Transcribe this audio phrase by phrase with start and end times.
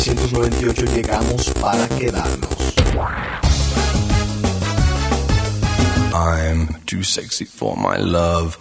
[0.00, 2.48] 1998 llegamos para quedarnos.
[6.14, 8.56] I'm too sexy for my love.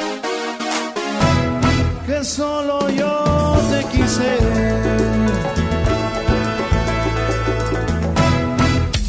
[2.05, 4.37] Que solo yo te quise.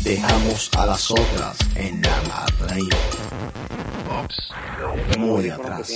[0.04, 2.94] Dejamos a las otras en la reír.
[5.18, 5.90] Muy atrás.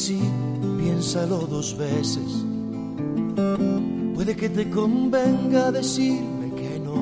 [0.00, 0.20] Sí,
[0.78, 2.30] piénsalo dos veces.
[4.14, 6.98] Puede que te convenga decirme que no.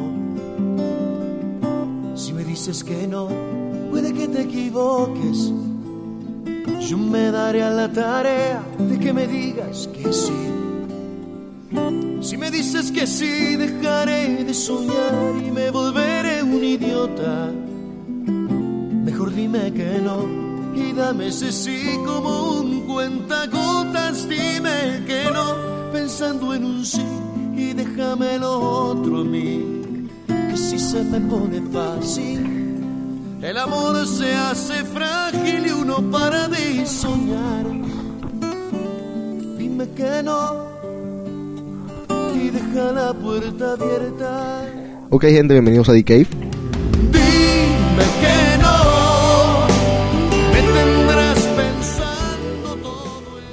[2.16, 3.28] Si me dices que no,
[3.90, 5.52] puede que te equivoques.
[6.88, 10.40] Yo me daré a la tarea de que me digas que sí.
[12.20, 17.52] Si me dices que sí, dejaré de soñar y me volveré un idiota.
[19.04, 20.47] Mejor dime que no
[20.78, 24.28] y dame ese sí como un cuentagotas.
[24.28, 25.56] Dime que no,
[25.92, 27.04] pensando en un sí
[27.56, 30.08] y déjame lo otro a mí.
[30.26, 32.80] Que si se me pone fácil,
[33.42, 37.66] el amor se hace frágil y uno para de soñar.
[39.58, 40.68] Dime que no
[42.34, 44.66] y deja la puerta abierta.
[45.10, 46.28] Ok, gente, bienvenidos a The Cave.
[47.10, 48.37] Dime que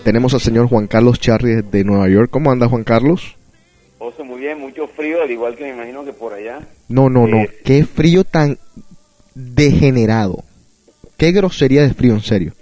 [0.06, 2.30] Tenemos al señor Juan Carlos Charri de Nueva York.
[2.30, 3.38] ¿Cómo anda Juan Carlos?
[3.98, 6.60] José, muy bien, mucho frío, al igual que me imagino que por allá.
[6.88, 7.38] No, no, no.
[7.38, 8.60] Eh, Qué frío tan
[9.34, 10.44] degenerado.
[11.18, 12.54] Qué grosería de frío, en serio.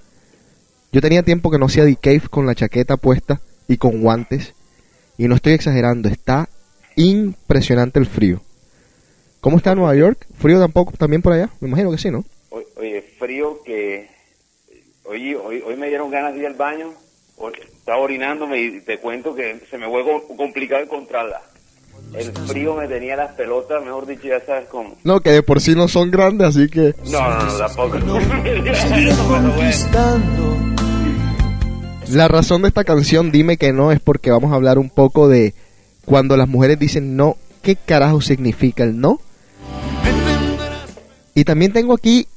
[0.93, 4.53] Yo tenía tiempo que no hacía The Cave con la chaqueta puesta y con guantes.
[5.17, 6.47] Y no estoy exagerando, está
[6.95, 8.41] impresionante el frío.
[9.41, 10.27] ¿Cómo está Nueva York?
[10.37, 11.49] ¿Frío tampoco también por allá?
[11.59, 12.23] Me imagino que sí, ¿no?
[12.77, 14.07] Oye, frío que...
[15.03, 16.93] Hoy, hoy, hoy me dieron ganas de ir al baño,
[17.79, 21.41] estaba orinándome y te cuento que se me fue co- complicado encontrarla.
[22.13, 24.95] El frío me tenía las pelotas, mejor dicho, ya sabes cómo.
[25.03, 26.93] No, que de por sí no son grandes, así que...
[27.11, 27.97] No, no, no, tampoco.
[32.09, 35.27] La razón de esta canción, dime que no, es porque vamos a hablar un poco
[35.27, 35.53] de
[36.05, 39.19] cuando las mujeres dicen no, ¿qué carajo significa el no?
[41.33, 42.27] Y también tengo aquí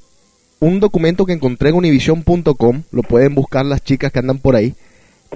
[0.60, 4.74] un documento que encontré en univision.com, lo pueden buscar las chicas que andan por ahí.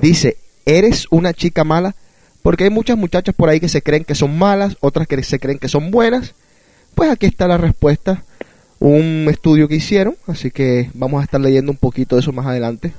[0.01, 1.95] Dice, ¿eres una chica mala?
[2.43, 5.39] Porque hay muchas muchachas por ahí que se creen que son malas, otras que se
[5.39, 6.35] creen que son buenas.
[6.95, 8.25] Pues aquí está la respuesta,
[8.79, 12.47] un estudio que hicieron, así que vamos a estar leyendo un poquito de eso más
[12.47, 12.93] adelante.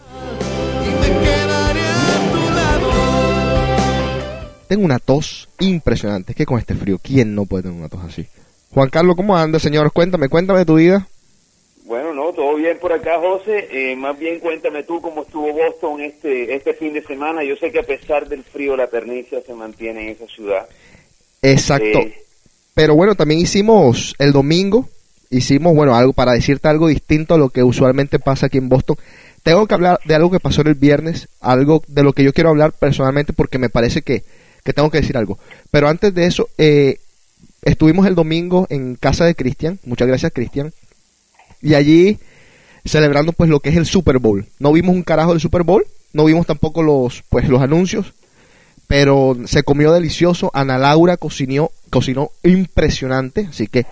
[4.67, 6.31] Tengo una tos impresionante.
[6.31, 8.27] Es que con este frío, ¿quién no puede tener una tos así?
[8.73, 9.91] Juan Carlos, ¿cómo anda, señor?
[9.91, 11.09] Cuéntame, cuéntame de tu vida.
[11.91, 13.67] Bueno, no, todo bien por acá, José.
[13.69, 17.43] Eh, más bien cuéntame tú cómo estuvo Boston este este fin de semana.
[17.43, 20.65] Yo sé que a pesar del frío, la pernicia se mantiene en esa ciudad.
[21.41, 21.99] Exacto.
[21.99, 22.15] Eh,
[22.73, 24.87] Pero bueno, también hicimos el domingo,
[25.31, 28.95] hicimos, bueno, algo para decirte algo distinto a lo que usualmente pasa aquí en Boston.
[29.43, 32.51] Tengo que hablar de algo que pasó el viernes, algo de lo que yo quiero
[32.51, 34.23] hablar personalmente porque me parece que,
[34.63, 35.37] que tengo que decir algo.
[35.71, 36.99] Pero antes de eso, eh,
[37.63, 40.71] estuvimos el domingo en casa de Cristian, muchas gracias Cristian,
[41.61, 42.19] y allí
[42.85, 44.45] celebrando pues lo que es el Super Bowl.
[44.59, 48.13] No vimos un carajo del Super Bowl, no vimos tampoco los pues los anuncios,
[48.87, 50.51] pero se comió delicioso.
[50.53, 53.85] Ana Laura cocinó, cocinó impresionante, así que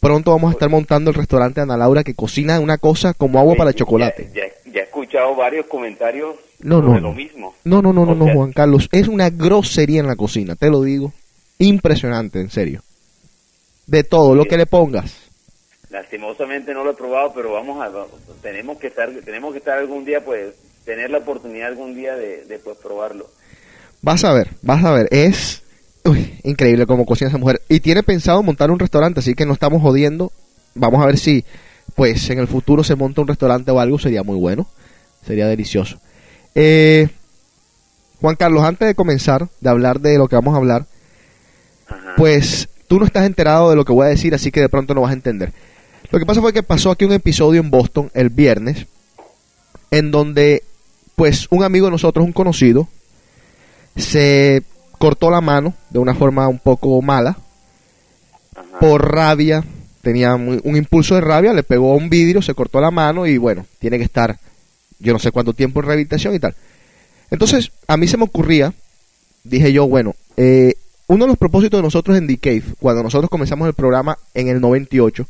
[0.00, 3.54] pronto vamos a estar montando el restaurante Ana Laura que cocina una cosa como agua
[3.56, 4.30] para chocolate.
[4.34, 7.08] Ya, ya- ya he escuchado varios comentarios No, no, sobre no.
[7.08, 7.54] lo mismo.
[7.64, 10.54] No, no, no, no, O no, sea, Juan Carlos, es una grosería en la cocina,
[10.54, 11.12] te lo digo.
[11.58, 12.82] Impresionante, en serio.
[13.86, 15.12] De todo, lo que le pongas.
[15.90, 17.90] Lastimosamente no lo he probado, pero vamos a
[18.42, 20.54] tenemos que estar tenemos que estar algún día pues
[20.84, 23.28] tener la oportunidad algún día de, de pues probarlo.
[24.02, 25.62] Vas a ver, vas a ver, es
[26.06, 27.60] uy, increíble cómo cocina esa mujer.
[27.68, 30.32] Y tiene pensado montar un restaurante, así que no estamos jodiendo.
[30.74, 31.44] Vamos a ver si,
[31.94, 34.66] pues, en el futuro se monta un restaurante o algo, sería muy bueno.
[35.26, 35.98] Sería delicioso.
[36.54, 37.08] Eh,
[38.20, 40.86] Juan Carlos, antes de comenzar, de hablar de lo que vamos a hablar,
[41.88, 42.14] Ajá.
[42.16, 44.94] pues tú no estás enterado de lo que voy a decir, así que de pronto
[44.94, 45.52] no vas a entender.
[46.10, 48.86] Lo que pasa fue que pasó aquí un episodio en Boston el viernes,
[49.90, 50.62] en donde,
[51.14, 52.88] pues, un amigo de nosotros, un conocido,
[53.96, 54.62] se
[54.98, 57.36] cortó la mano de una forma un poco mala,
[58.54, 58.78] Ajá.
[58.80, 59.64] por rabia,
[60.02, 63.26] tenía muy- un impulso de rabia, le pegó a un vidrio, se cortó la mano
[63.26, 64.38] y bueno, tiene que estar
[64.98, 66.54] yo no sé cuánto tiempo en rehabilitación y tal.
[67.30, 68.72] Entonces, a mí se me ocurría,
[69.44, 70.74] dije yo, bueno, eh,
[71.08, 74.48] uno de los propósitos de nosotros en The Cave, cuando nosotros comenzamos el programa en
[74.48, 75.26] el 98,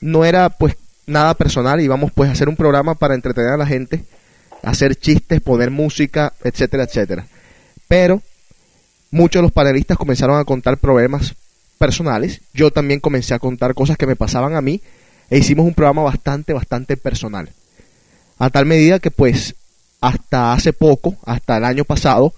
[0.00, 3.66] no era pues nada personal, íbamos pues a hacer un programa para entretener a la
[3.66, 4.04] gente,
[4.62, 7.26] hacer chistes, poner música, etcétera, etcétera.
[7.88, 8.22] Pero
[9.10, 11.34] muchos de los panelistas comenzaron a contar problemas
[11.78, 14.82] personales, yo también comencé a contar cosas que me pasaban a mí
[15.30, 17.50] e hicimos un programa bastante, bastante personal.
[18.38, 19.54] A tal medida que pues
[20.00, 22.34] hasta hace poco, hasta el año pasado,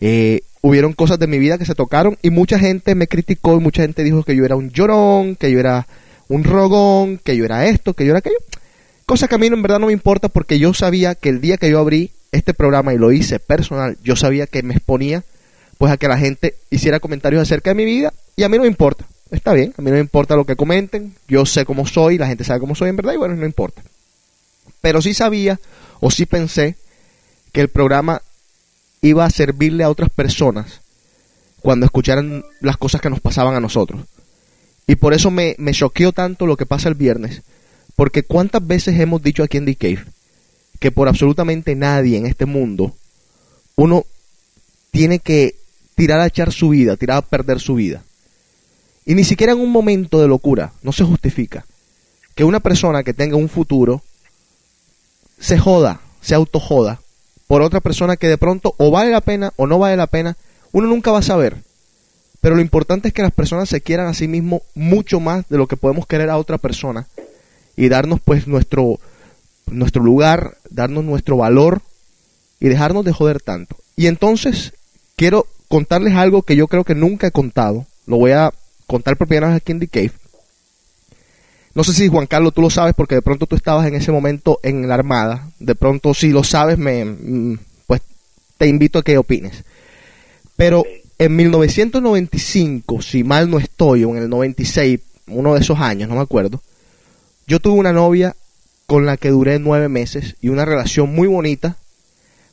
[0.00, 3.60] eh, hubieron cosas de mi vida que se tocaron y mucha gente me criticó y
[3.60, 5.86] mucha gente dijo que yo era un llorón, que yo era
[6.32, 8.38] un rogón, que yo era esto, que yo era aquello.
[9.04, 11.58] Cosa que a mí en verdad no me importa porque yo sabía que el día
[11.58, 15.24] que yo abrí este programa y lo hice personal, yo sabía que me exponía
[15.76, 18.62] pues a que la gente hiciera comentarios acerca de mi vida y a mí no
[18.62, 19.04] me importa.
[19.30, 22.26] Está bien, a mí no me importa lo que comenten, yo sé cómo soy, la
[22.26, 23.82] gente sabe cómo soy en verdad y bueno, no importa.
[24.80, 25.60] Pero sí sabía
[26.00, 26.76] o sí pensé
[27.52, 28.22] que el programa
[29.02, 30.80] iba a servirle a otras personas
[31.60, 34.02] cuando escucharan las cosas que nos pasaban a nosotros.
[34.86, 35.72] Y por eso me, me
[36.14, 37.42] tanto lo que pasa el viernes,
[37.96, 40.04] porque cuántas veces hemos dicho aquí en The Cave
[40.82, 42.92] que por absolutamente nadie en este mundo
[43.76, 44.04] uno
[44.90, 45.54] tiene que
[45.94, 48.02] tirar a echar su vida, tirar a perder su vida.
[49.06, 51.64] Y ni siquiera en un momento de locura, no se justifica
[52.34, 54.02] que una persona que tenga un futuro
[55.38, 57.00] se joda, se autojoda
[57.46, 60.36] por otra persona que de pronto o vale la pena o no vale la pena,
[60.72, 61.58] uno nunca va a saber.
[62.42, 65.56] Pero lo importante es que las personas se quieran a sí mismos mucho más de
[65.56, 67.06] lo que podemos querer a otra persona
[67.76, 68.98] y darnos pues nuestro
[69.70, 71.82] nuestro lugar, darnos nuestro valor
[72.58, 73.76] y dejarnos de joder tanto.
[73.94, 74.74] Y entonces
[75.14, 77.86] quiero contarles algo que yo creo que nunca he contado.
[78.06, 78.52] Lo voy a
[78.88, 80.12] contar por primera vez aquí en The Cave.
[81.74, 84.10] No sé si Juan Carlos tú lo sabes porque de pronto tú estabas en ese
[84.10, 85.48] momento en la Armada.
[85.60, 88.02] De pronto si lo sabes me mm, pues
[88.58, 89.64] te invito a que opines.
[90.56, 90.84] Pero
[91.22, 94.98] en 1995, si mal no estoy, o en el 96,
[95.28, 96.60] uno de esos años, no me acuerdo,
[97.46, 98.34] yo tuve una novia
[98.86, 101.76] con la que duré nueve meses y una relación muy bonita,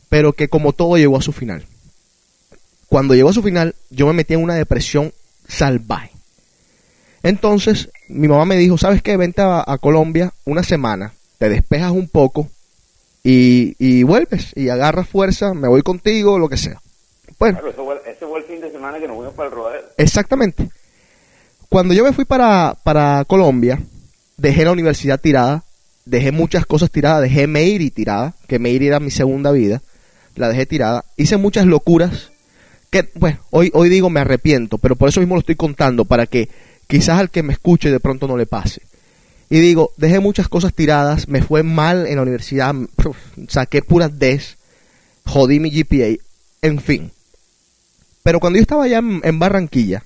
[0.07, 1.65] pero que como todo llegó a su final.
[2.89, 5.13] Cuando llegó a su final, yo me metí en una depresión
[5.47, 6.11] salvaje.
[7.23, 9.17] Entonces, mi mamá me dijo, ¿sabes qué?
[9.17, 12.47] Vente a, Colombia una semana, te despejas un poco
[13.23, 16.79] y, y, vuelves y agarras fuerza, me voy contigo, lo que sea.
[17.39, 17.57] Bueno.
[18.73, 19.81] De que nos fuimos para el rodeo.
[19.97, 20.69] Exactamente.
[21.69, 23.79] Cuando yo me fui para, para Colombia,
[24.37, 25.63] dejé la universidad tirada,
[26.05, 29.81] dejé muchas cosas tiradas, dejé Meiri tirada, que Meiri era mi segunda vida,
[30.35, 32.31] la dejé tirada, hice muchas locuras
[32.89, 36.25] que, bueno, hoy, hoy digo me arrepiento, pero por eso mismo lo estoy contando, para
[36.25, 36.49] que
[36.87, 38.81] quizás al que me escuche de pronto no le pase.
[39.51, 42.73] Y digo, dejé muchas cosas tiradas, me fue mal en la universidad,
[43.47, 44.57] saqué puras Ds,
[45.25, 46.19] jodí mi GPA,
[46.61, 47.11] en fin.
[48.23, 50.03] Pero cuando yo estaba allá en, Barranquilla,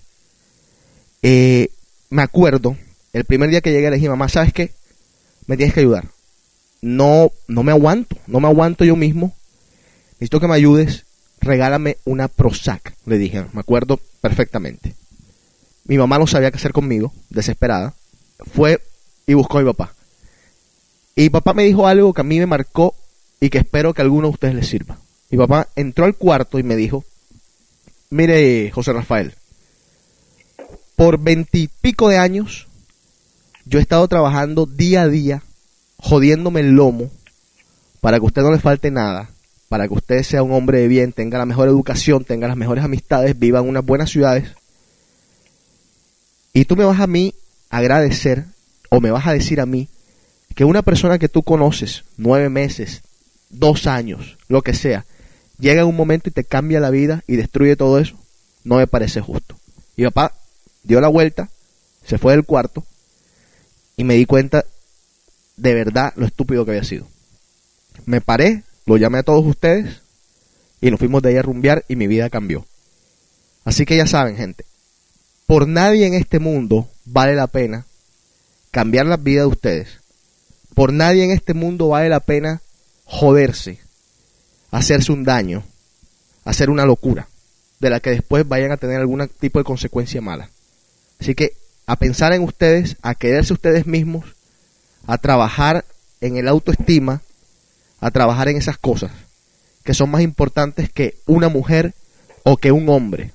[1.22, 1.70] eh,
[2.10, 2.78] me acuerdo,
[3.12, 4.72] el primer día que llegué le dije, mamá, ¿sabes qué?
[5.48, 6.08] Me tienes que ayudar.
[6.82, 9.34] No, no me aguanto, no me aguanto yo mismo.
[10.14, 11.06] Necesito que me ayudes.
[11.42, 14.96] Regálame una Prozac, le dije, me acuerdo perfectamente.
[15.86, 17.94] Mi mamá no sabía qué hacer conmigo, desesperada.
[18.54, 18.80] Fue
[19.28, 19.94] y buscó a mi papá.
[21.16, 22.96] Y papá me dijo algo que a mí me marcó
[23.40, 24.98] y que espero que a alguno de ustedes les sirva.
[25.30, 27.04] Mi papá entró al cuarto y me dijo,
[28.14, 29.34] mire José Rafael,
[30.96, 32.68] por veintipico de años
[33.66, 35.42] yo he estado trabajando día a día,
[35.98, 37.10] jodiéndome el lomo,
[38.02, 39.30] para que a usted no le falte nada,
[39.70, 42.84] para que usted sea un hombre de bien, tenga la mejor educación, tenga las mejores
[42.84, 44.50] amistades, viva en unas buenas ciudades.
[46.54, 47.34] Y tú me vas a mí
[47.70, 48.46] agradecer,
[48.90, 49.88] o me vas a decir a mí,
[50.56, 53.02] que una persona que tú conoces, nueve meses,
[53.50, 55.06] dos años, lo que sea,
[55.64, 58.20] llega un momento y te cambia la vida y destruye todo eso,
[58.66, 59.58] no me parece justo.
[59.96, 60.34] Y papá
[60.84, 61.50] dio la vuelta,
[62.06, 62.86] se fue del cuarto
[63.96, 64.66] y me di cuenta
[65.56, 67.08] de verdad lo estúpido que había sido.
[68.06, 70.02] Me paré, lo llamé a todos ustedes
[70.82, 72.66] y nos fuimos de ahí a rumbear y mi vida cambió.
[73.64, 74.66] Así que ya saben, gente,
[75.46, 77.86] por nadie en este mundo vale la pena
[78.72, 80.02] cambiar la vida de ustedes.
[80.76, 82.62] Por nadie en este mundo vale la pena
[83.06, 83.80] joderse,
[84.74, 85.64] hacerse un daño,
[86.44, 87.28] hacer una locura,
[87.80, 90.50] de la que después vayan a tener algún tipo de consecuencia mala.
[91.20, 91.54] Así que
[91.86, 94.26] a pensar en ustedes, a quererse ustedes mismos,
[95.06, 95.86] a trabajar
[96.22, 97.22] en el autoestima,
[98.00, 99.12] a trabajar en esas cosas
[99.84, 101.94] que son más importantes que una mujer
[102.44, 103.32] o que un hombre.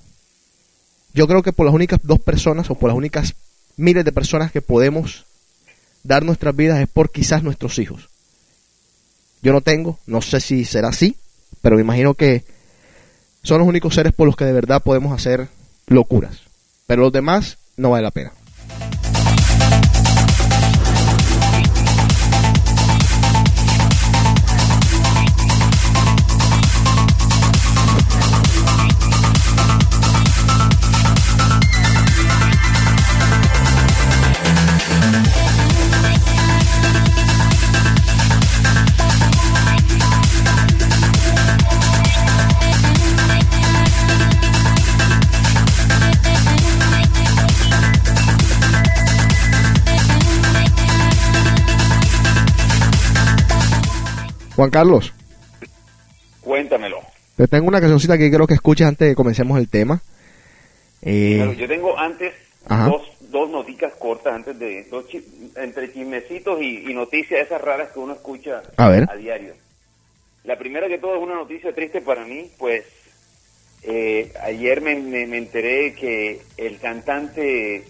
[1.14, 3.34] Yo creo que por las únicas dos personas o por las únicas
[3.76, 5.26] miles de personas que podemos
[6.02, 8.08] dar nuestras vidas es por quizás nuestros hijos.
[9.42, 11.16] Yo no tengo, no sé si será así,
[11.62, 12.44] pero me imagino que
[13.42, 15.48] son los únicos seres por los que de verdad podemos hacer
[15.86, 16.40] locuras.
[16.86, 18.32] Pero los demás no vale la pena.
[54.58, 55.14] Juan Carlos,
[56.40, 56.98] Cuéntamelo.
[57.36, 60.00] te tengo una cancioncita que quiero que escuches antes de comencemos el tema.
[61.00, 62.34] Eh, Claro, yo tengo antes
[62.66, 62.86] Ajá.
[62.86, 65.24] dos, dos noticas cortas antes de dos chi-
[65.54, 69.06] entre chismecitos y, y noticias esas raras que uno escucha A ver.
[69.20, 69.54] diario.
[70.42, 72.82] La primera que todo es una noticia triste para mí, pues
[73.84, 77.84] eh, ayer me, me- me enteré que el cantante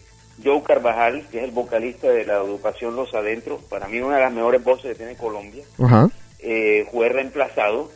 [0.45, 4.23] Joe Carvajal, que es el vocalista de la agrupación Los Adentros, para mí una de
[4.25, 6.11] las mejores voces que tiene Colombia, Ajá.
[6.41, 7.91] Eh, fue reemplazado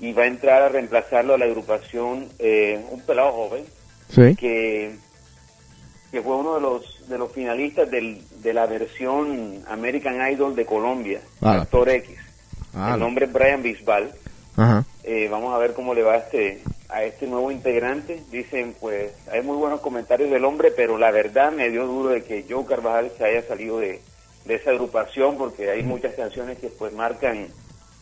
[0.00, 3.64] y va a entrar a reemplazarlo a la agrupación eh, un pelado joven
[4.10, 4.34] Sí.
[4.36, 4.94] que,
[6.12, 10.64] que fue uno de los de los finalistas del, de la versión American Idol de
[10.66, 11.60] Colombia, Ah.
[11.62, 12.16] Actor X.
[12.74, 14.10] Ah, El nombre es Brian Bisbal.
[14.56, 14.84] Ajá.
[15.02, 18.22] Eh, vamos a ver cómo le va a este a este nuevo integrante.
[18.30, 22.22] Dicen, pues, hay muy buenos comentarios del hombre, pero la verdad me dio duro de
[22.22, 24.00] que Joe Carvajal se haya salido de,
[24.44, 27.48] de esa agrupación porque hay muchas canciones que pues marcan,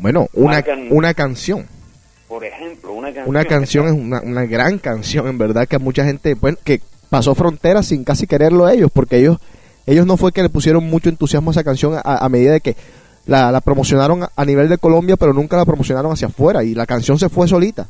[0.03, 1.67] Bueno, una, Marcan- una canción.
[2.29, 3.29] por ejemplo, una canción.
[3.29, 6.81] Una canción es una, una gran canción, en verdad, que a mucha gente, bueno, que
[7.09, 9.39] pasó fronteras sin casi quererlo ellos, porque ellos
[9.87, 12.61] ellos no fue que le pusieron mucho entusiasmo a esa canción a, a medida de
[12.61, 12.77] que
[13.27, 16.87] la, la promocionaron a, nivel de Colombia, pero nunca la promocionaron hacia afuera, y la
[16.87, 17.87] canción se fue solita.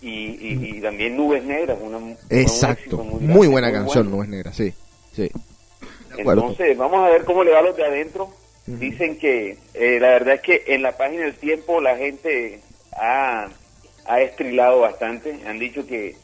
[0.00, 1.98] y, y, y también Nubes Negras, una,
[2.30, 2.98] Exacto.
[3.20, 4.16] Muy, buena muy canción, bueno.
[4.18, 4.72] no es negra, sí.
[5.14, 5.28] Sí.
[6.16, 8.28] Entonces, vamos a ver cómo le va a los de adentro.
[8.76, 12.60] Dicen que eh, la verdad es que en la página del tiempo la gente
[12.92, 13.48] ha,
[14.06, 15.38] ha estrilado bastante.
[15.46, 16.16] Han dicho que,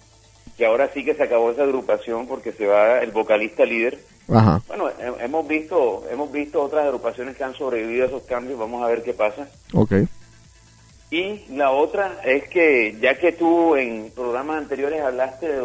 [0.58, 3.98] que ahora sí que se acabó esa agrupación porque se va el vocalista líder.
[4.28, 4.60] Ajá.
[4.68, 8.58] Bueno, he- hemos visto hemos visto otras agrupaciones que han sobrevivido a esos cambios.
[8.58, 9.48] Vamos a ver qué pasa.
[9.72, 9.92] Ok.
[11.10, 15.62] Y la otra es que ya que tú en programas anteriores hablaste de,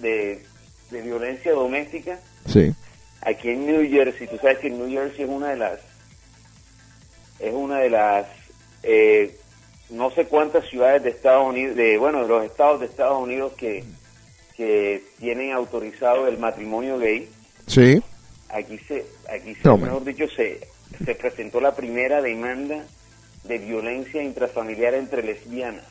[0.00, 0.42] de,
[0.90, 2.72] de violencia doméstica, Sí.
[3.20, 5.80] aquí en New Jersey, tú sabes que New Jersey es una de las,
[7.42, 8.26] es una de las,
[8.84, 9.36] eh,
[9.90, 13.52] no sé cuántas ciudades de Estados Unidos, de, bueno, de los estados de Estados Unidos
[13.56, 13.84] que,
[14.56, 17.28] que tienen autorizado el matrimonio gay.
[17.66, 18.00] Sí.
[18.48, 20.60] Aquí se, aquí se, No, mejor dicho, se,
[21.04, 22.84] se presentó la primera demanda
[23.44, 25.84] de violencia intrafamiliar entre lesbianas.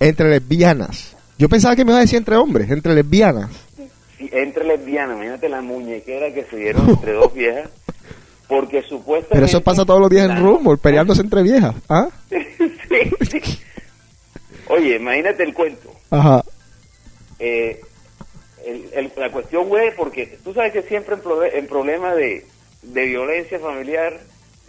[0.00, 1.16] Entre lesbianas.
[1.38, 3.50] Yo pensaba que me iba a decir entre hombres, entre lesbianas.
[3.76, 7.68] Sí, entre lesbianas, imagínate la muñequera que se dieron entre dos viejas,
[8.48, 9.34] porque supuestamente...
[9.34, 11.74] Pero eso pasa todos los días en Rumor, peleándose entre viejas.
[11.88, 12.08] ¿Ah?
[12.88, 13.58] Sí, sí.
[14.68, 15.92] Oye, imagínate el cuento.
[16.10, 16.42] Ajá.
[17.38, 17.80] Eh,
[18.64, 22.46] el- el- la cuestión, güey, porque tú sabes que siempre en, prove- en problemas de,
[22.82, 24.18] de violencia familiar,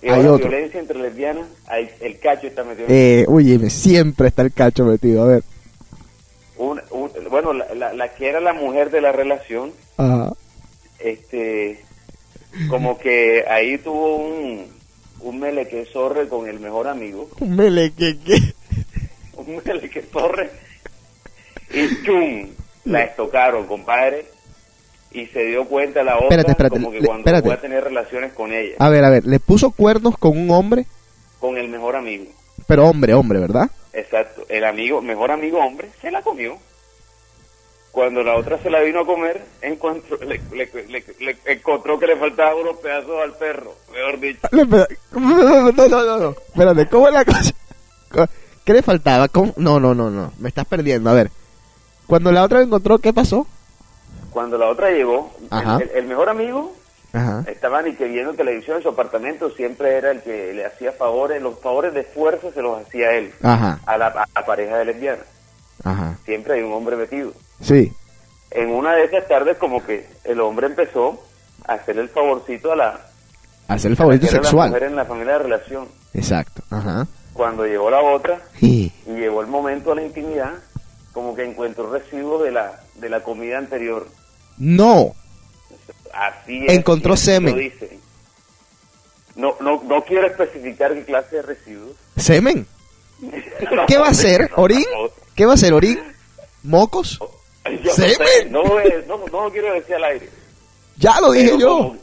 [0.02, 0.50] y Hay otro.
[0.50, 2.88] violencia entre lesbianas, hay- el cacho está metido.
[2.90, 5.24] Eh, oye, siempre está el cacho metido.
[5.24, 5.44] A ver.
[6.58, 10.34] Un- un- bueno, la, la- la que era la mujer de la relación, Ajá.
[11.00, 11.84] este,
[12.70, 14.66] como que ahí tuvo un,
[15.22, 18.38] un melequezorre con el mejor amigo, Mele, que, que.
[19.38, 20.50] un melequezorre,
[21.74, 22.48] y chum,
[22.86, 24.26] la estocaron, compadre,
[25.12, 27.46] y se dio cuenta la otra Espérate, espérate, como que le- cuando espérate.
[27.48, 30.50] fue a tener relaciones con ella, A ver, a ver, le puso cuernos con un
[30.52, 30.86] hombre,
[31.40, 32.26] con el mejor amigo.
[32.68, 33.70] pero hombre, hombre, ¿verdad?
[33.94, 36.58] Exacto, el amigo, mejor amigo hombre, se la comió.
[37.98, 42.06] Cuando la otra se la vino a comer, encontró, le, le- le- le- encontró que
[42.06, 44.48] le faltaban unos pedazos al perro, mejor dicho.
[45.12, 46.30] No, no, no, no, no.
[46.30, 47.52] Espérate, ¿cómo es la cosa?
[48.12, 48.28] Co-
[48.66, 49.28] ¿Qué le faltaba?
[49.30, 49.52] ¿Cómo?
[49.58, 50.32] No, no, no, no.
[50.38, 51.10] Me estás perdiendo.
[51.10, 51.32] A ver.
[52.06, 53.48] Cuando la otra lo encontró, ¿qué pasó?
[54.30, 56.76] Cuando la otra llegó, el, el- el mejor amigo
[57.14, 57.46] Ajá.
[57.48, 61.42] estaba ni que viendo televisión en su apartamento, siempre era el que le hacía favores,
[61.42, 63.80] los favores de fuerza se los hacía él, Ajá.
[63.88, 65.24] a la, a la pareja de lesbiana.
[65.84, 66.16] Ajá.
[66.26, 67.34] Siempre hay un hombre metido.
[67.62, 67.92] Sí.
[68.52, 71.22] En una de esas tardes como que el hombre empezó
[71.66, 73.02] a hacerle el favorcito a la,
[73.68, 74.70] Hacer el a que era la sexual.
[74.70, 75.88] mujer en la familia de relación.
[76.14, 76.62] Exacto.
[76.70, 77.06] Ajá.
[77.34, 78.92] Cuando llegó la otra Sí.
[79.06, 80.54] y llegó el momento de la intimidad,
[81.12, 84.08] como que encontró residuos de la, de la comida anterior.
[84.58, 85.14] No.
[86.14, 86.74] Así es.
[86.74, 87.56] Encontró semen.
[87.56, 88.00] lo dice.
[89.36, 91.96] No, no, no quiero especificar qué clase de residuos.
[92.16, 92.66] Semen.
[93.88, 94.50] ¿Qué va a hacer?
[94.56, 94.86] ¿Orín?
[95.36, 95.74] ¿Qué va a hacer?
[95.74, 96.00] ¿Orín?
[96.64, 97.20] ¿Mocos?
[97.84, 98.52] Yo Sí, no, sé, men.
[98.52, 100.30] no, voy a- no, no lo quiero decir al aire.
[100.98, 101.96] Ya lo dije Pero yo.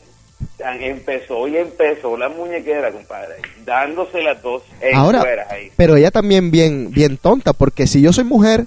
[0.58, 5.70] Empezó y empezó la muñequera, compadre, dándose las dos en Ahora, fuera ahí.
[5.76, 8.66] pero ella también bien, bien tonta, porque si yo soy mujer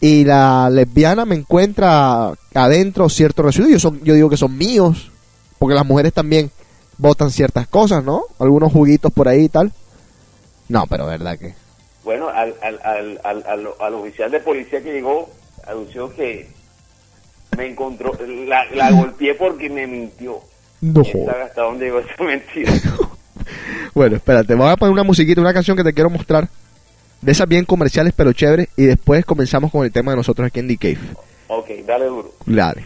[0.00, 5.10] y la lesbiana me encuentra adentro ciertos residuos, yo, son, yo digo que son míos,
[5.58, 6.50] porque las mujeres también
[6.96, 8.24] botan ciertas cosas, ¿no?
[8.38, 9.72] Algunos juguitos por ahí y tal.
[10.68, 11.54] No, pero verdad que...
[12.02, 15.28] Bueno, al, al, al, al, al, al oficial de policía que llegó,
[15.70, 16.48] anunció que
[17.56, 18.12] me encontró,
[18.46, 20.40] la, la golpeé porque me mintió.
[20.80, 21.02] No.
[21.02, 22.72] ¿Quién sabe hasta dónde llegó esa mentira?
[23.94, 26.48] Bueno, espérate, voy a poner una musiquita, una canción que te quiero mostrar.
[27.20, 28.68] De esas bien comerciales pero chéveres.
[28.76, 30.98] Y después comenzamos con el tema de nosotros aquí en The Cave.
[31.48, 32.32] ok, dale duro.
[32.46, 32.84] Dale.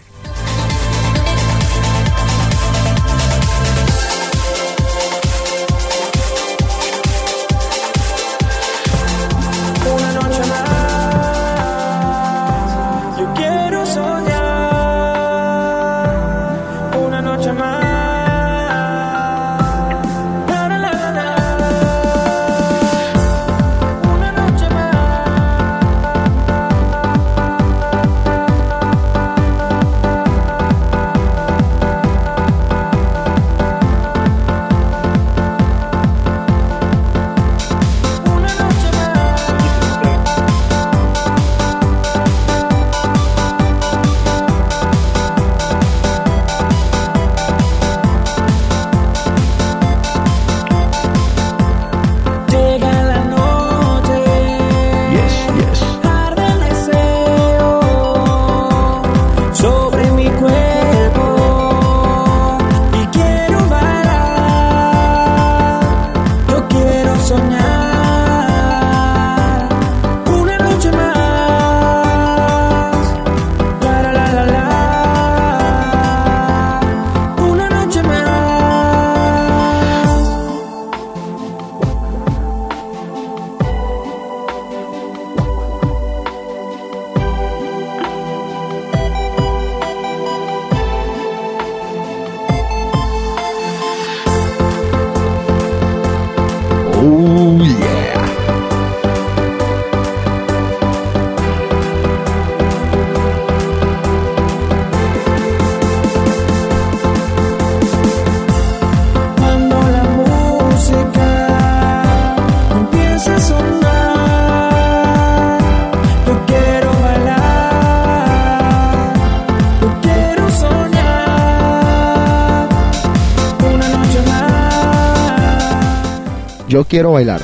[126.74, 127.40] Yo quiero bailar.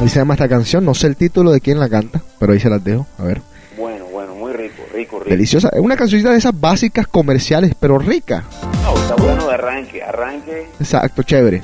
[0.00, 0.84] Ahí se llama esta canción.
[0.84, 3.06] No sé el título de quién la canta, pero ahí se las dejo.
[3.18, 3.40] A ver.
[3.78, 5.30] Bueno, bueno, muy rico, rico, rico.
[5.30, 5.68] Deliciosa.
[5.72, 8.42] Es una cancioncita de esas básicas comerciales, pero rica.
[8.82, 10.66] No, está bueno de arranque, arranque.
[10.80, 11.62] Exacto, chévere.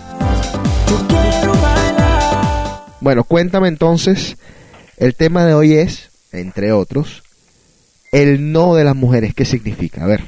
[3.00, 4.36] Bueno, cuéntame entonces.
[4.98, 7.24] El tema de hoy es, entre otros,
[8.12, 9.34] el no de las mujeres.
[9.34, 10.04] ¿Qué significa?
[10.04, 10.22] A ver.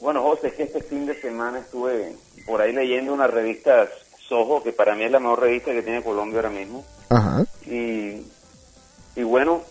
[0.00, 2.14] Bueno, José, es que este fin de semana estuve
[2.46, 3.86] por ahí leyendo una revista
[4.28, 6.84] Soho, que para mí es la mejor revista que tiene Colombia ahora mismo.
[7.08, 7.44] Ajá.
[7.66, 8.26] Y,
[9.16, 9.62] y bueno,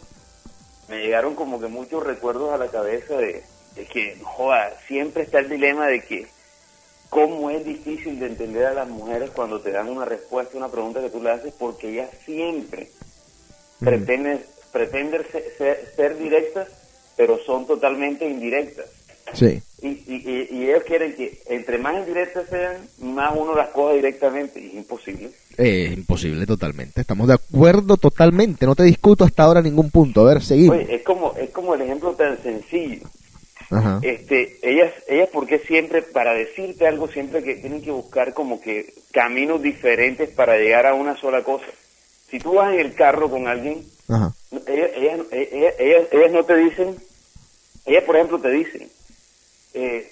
[0.90, 3.44] me llegaron como que muchos recuerdos a la cabeza de,
[3.76, 6.28] de que, joda, siempre está el dilema de que
[7.10, 10.70] cómo es difícil de entender a las mujeres cuando te dan una respuesta a una
[10.70, 12.90] pregunta que tú le haces, porque ellas siempre
[13.80, 16.68] pretenden, pretenden ser, ser- ser directas,
[17.16, 18.88] pero son totalmente indirectas.
[19.34, 19.62] Sí.
[19.82, 24.60] Y, y, y- ellos quieren que entre más indirectas sean, más uno las coja directamente,
[24.60, 25.30] y es imposible.
[25.58, 27.02] Eh, imposible totalmente.
[27.02, 28.66] Estamos de acuerdo totalmente.
[28.66, 30.22] No te discuto hasta ahora ningún punto.
[30.22, 30.78] A ver, seguimos.
[30.78, 33.08] Oye, es como, es como el ejemplo tan sencillo.
[33.70, 34.00] Ajá.
[34.02, 38.94] este ellas ellas porque siempre para decirte algo siempre que tienen que buscar como que
[39.12, 41.66] caminos diferentes para llegar a una sola cosa
[42.32, 44.32] si tú vas en el carro con alguien Ajá.
[44.68, 45.20] ellas, ellas,
[45.80, 46.96] ellas- ellas no te dicen
[47.86, 48.88] ellas por ejemplo te dicen
[49.80, 50.12] eh,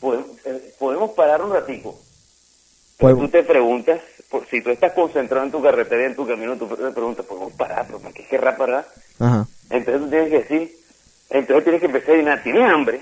[0.00, 1.98] podemos, eh, podemos parar un ratico
[2.98, 3.26] pero Podemos.
[3.26, 6.56] tú te preguntas por, si tú estás concentrado en tu carretera y en tu camino
[6.56, 8.88] tú te preguntas podemos parar pero ¿para qué querrá parar?
[9.18, 9.46] Ajá.
[9.70, 10.78] entonces tú tienes que decir
[11.30, 13.00] entonces tienes que empezar a decir ¿tienes hambre?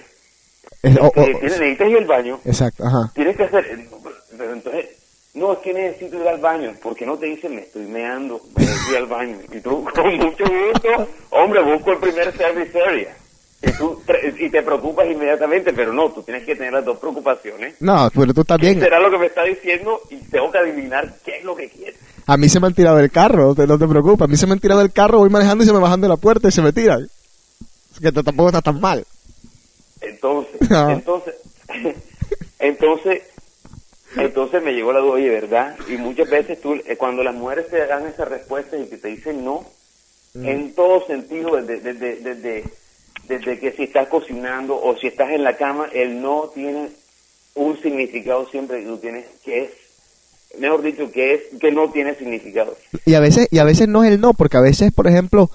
[0.83, 2.85] Es- oh, oh, Eh, tienes- necesitas ir al baño, exacto.
[2.85, 3.11] Ajá.
[3.15, 3.89] tienes que hacer, eh,
[4.37, 4.87] pero entonces,
[5.35, 8.65] no, es que necesito ir al baño, porque no te dicen, me estoy meando, me
[8.87, 13.17] voy al baño, y tú, con mucho gusto, hombre, busco el primer service area,
[13.63, 14.03] y, tú,
[14.39, 18.35] y te preocupas inmediatamente, pero no, tú tienes que tener las dos preocupaciones, No, pero
[18.35, 18.81] tú bien.
[18.81, 21.97] será lo que me está diciendo, y tengo que adivinar qué es lo que quiere.
[22.27, 24.25] A mí se me han tirado del carro, no te, no te preocupes.
[24.25, 26.09] A mí se me han tirado del carro, voy manejando y se me bajan de
[26.09, 27.09] la puerta y se me tiran.
[28.01, 29.05] Que tampoco está tan mal.
[30.01, 31.35] Entonces, entonces,
[32.59, 33.23] entonces,
[34.17, 35.77] entonces me llegó la duda, oye, ¿verdad?
[35.89, 39.09] Y muchas veces tú, eh, cuando las mujeres te dan esas respuestas y que te
[39.09, 39.65] dicen no,
[40.35, 40.45] Mm.
[40.49, 42.65] en todo sentido, desde, desde, desde,
[43.29, 46.91] desde que si estás cocinando o si estás en la cama, el no tiene
[47.55, 49.71] un significado siempre que tú tienes, que es,
[50.59, 52.77] mejor dicho, que es, que no tiene significado.
[53.05, 55.51] Y a veces, y a veces no es el no, porque a veces, por ejemplo,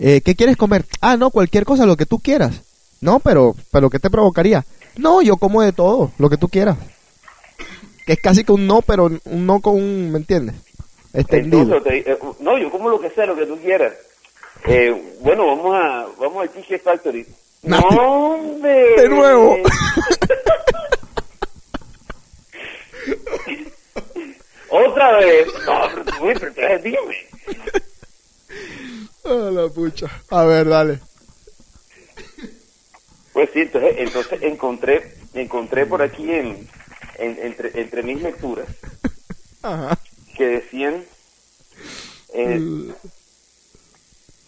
[0.00, 0.84] eh, ¿qué quieres comer?
[1.00, 2.62] Ah, no, cualquier cosa, lo que tú quieras.
[3.00, 4.64] No, pero, pero ¿qué te provocaría?
[4.96, 6.76] No, yo como de todo, lo que tú quieras.
[8.06, 10.56] Que es casi que un no, pero un no con un, ¿me entiendes?
[11.12, 11.62] Extendido.
[11.76, 13.92] Entonces, te- eh, no, yo como lo que sea, lo que tú quieras.
[14.72, 17.26] Eh, bueno, vamos a vamos al Cheesecake Factory.
[17.62, 19.00] No, hombre.
[19.02, 19.56] De nuevo.
[24.68, 25.46] Otra vez.
[25.66, 25.84] No,
[26.24, 27.16] uy, pero entonces dime.
[29.24, 30.06] Ah, la pucha.
[30.30, 31.00] A ver, dale.
[33.32, 36.68] Pues sí, entonces, entonces encontré encontré por aquí en,
[37.18, 38.66] en- entre, entre mis lecturas
[39.62, 39.96] Ajá.
[40.36, 41.04] que decían
[42.34, 42.92] eh,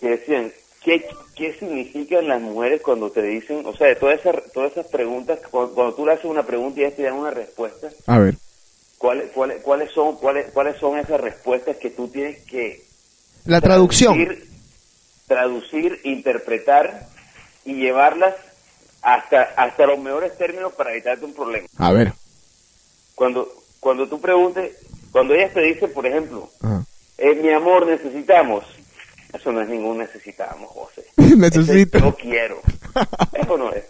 [0.03, 4.35] que decían ¿qué, qué significan las mujeres cuando te dicen, o sea, de todas esas,
[4.53, 7.31] todas esas preguntas, cuando, cuando tú le haces una pregunta y ellas te dan una
[7.31, 8.35] respuesta, A ver.
[8.99, 12.83] ¿cuáles, cuáles, cuáles, son, cuáles, ¿cuáles son esas respuestas que tú tienes que
[13.45, 14.15] La traducción.
[14.15, 14.49] traducir,
[15.29, 17.07] traducir, interpretar
[17.65, 18.35] y llevarlas
[19.03, 21.69] hasta, hasta los mejores términos para evitarte un problema?
[21.79, 22.13] A ver.
[23.15, 24.73] Cuando, cuando tú preguntes,
[25.13, 26.51] cuando ellas te dicen, por ejemplo,
[27.19, 28.65] eh, mi amor, necesitamos.
[29.33, 31.05] Eso no es ningún necesitamos, José.
[31.37, 31.99] Necesito.
[31.99, 32.61] Yo quiero.
[33.33, 33.85] Eso no es.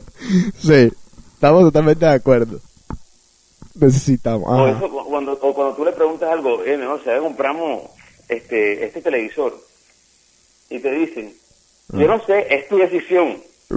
[0.59, 0.91] Sí,
[1.35, 2.61] estamos totalmente de acuerdo.
[3.75, 4.47] Necesitamos.
[4.49, 7.21] O, eso, cu- cuando, o cuando tú le preguntas algo, eh, mejor, ¿sabes?
[7.23, 7.83] Compramos
[8.29, 9.59] este, este televisor.
[10.71, 11.33] Y te dicen,
[11.93, 13.39] yo no sé, es tu decisión.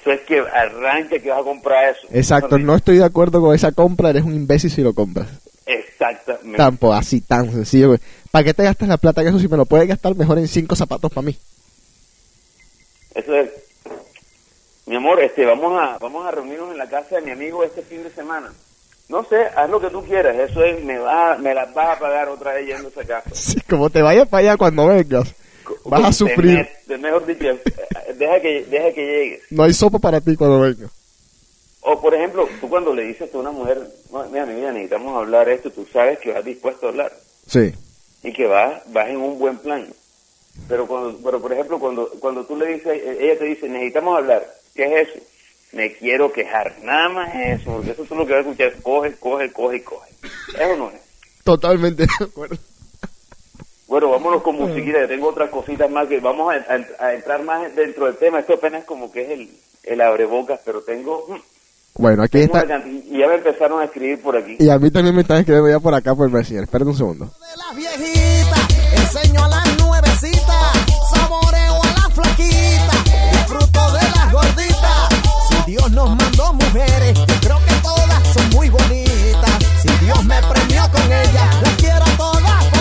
[0.00, 2.06] Eso es que arranque que vas a comprar eso.
[2.12, 5.26] Exacto, no estoy de acuerdo con esa compra, eres un imbécil si lo compras.
[6.00, 6.56] Exactamente.
[6.56, 7.88] Tampoco así tan sencillo.
[7.88, 8.00] güey.
[8.30, 10.46] ¿Para qué te gastas la plata en eso si me lo puedes gastar mejor en
[10.46, 11.36] cinco zapatos para mí?
[13.14, 13.50] Eso es.
[14.86, 17.82] Mi amor, este, vamos a, vamos a reunirnos en la casa de mi amigo este
[17.82, 18.52] fin de semana.
[19.08, 20.36] No sé, haz lo que tú quieras.
[20.36, 23.30] Eso es, me va, me las vas a pagar otra vez yendo a esa casa.
[23.34, 25.34] Sí, como te vayas para allá cuando vengas,
[25.84, 26.66] vas a sufrir.
[26.86, 27.60] de mejor dicho, eh,
[28.16, 29.40] deja que, deja que llegues.
[29.50, 30.90] No hay sopa para ti cuando vengas.
[31.80, 33.86] O por ejemplo, tú cuando le dices a una mujer, "No,
[34.30, 37.12] mira mi vida, necesitamos hablar esto, tú sabes que vas dispuesto a hablar
[37.46, 37.72] Sí.
[38.22, 39.86] y que vas, vas en un buen plan.
[40.68, 44.18] Pero cuando, pero por ejemplo, cuando, cuando tú le dices, eh, ella te dice, necesitamos
[44.18, 45.18] hablar, ¿qué es eso?
[45.72, 49.14] Me quiero quejar, nada más eso, porque eso tú lo que vas a escuchar, coge,
[49.16, 50.10] coge, coge y coge.
[50.58, 51.00] Eso no es.
[51.44, 52.56] Totalmente de acuerdo.
[53.86, 57.74] Bueno, vámonos con musiquita, tengo otras cositas más que vamos a, a- a entrar más
[57.74, 58.40] dentro del tema.
[58.40, 59.50] Esto apenas como que es el,
[59.84, 61.40] el abrebocas, pero tengo, mm,
[61.96, 62.78] Bueno, aquí tengo está.
[62.86, 64.56] y ya me empezaron a escribir por aquí.
[64.58, 66.64] Y a mí también me están escribiendo ya por acá por Messenger.
[66.64, 67.24] Esperen un segundo.
[67.26, 70.72] de las viejitas, enseño a las nuevecitas,
[71.12, 75.08] saboreo a las flaquitas, disfruto de las gorditas.
[75.48, 79.58] Si Dios nos mandó mujeres, yo creo que todas son muy bonitas.
[79.82, 82.77] Si Dios me premió con ellas, las quiero todas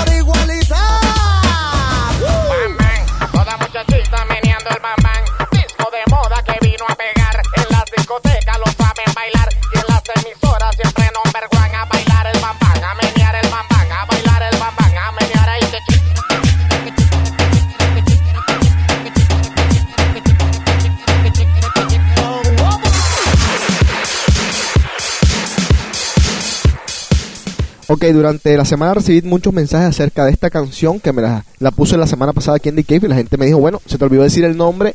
[27.89, 31.71] Ok, durante la semana recibí muchos mensajes acerca de esta canción que me la, la
[31.71, 33.97] puse la semana pasada aquí en The Cave y la gente me dijo, bueno, se
[33.97, 34.93] te olvidó decir el nombre,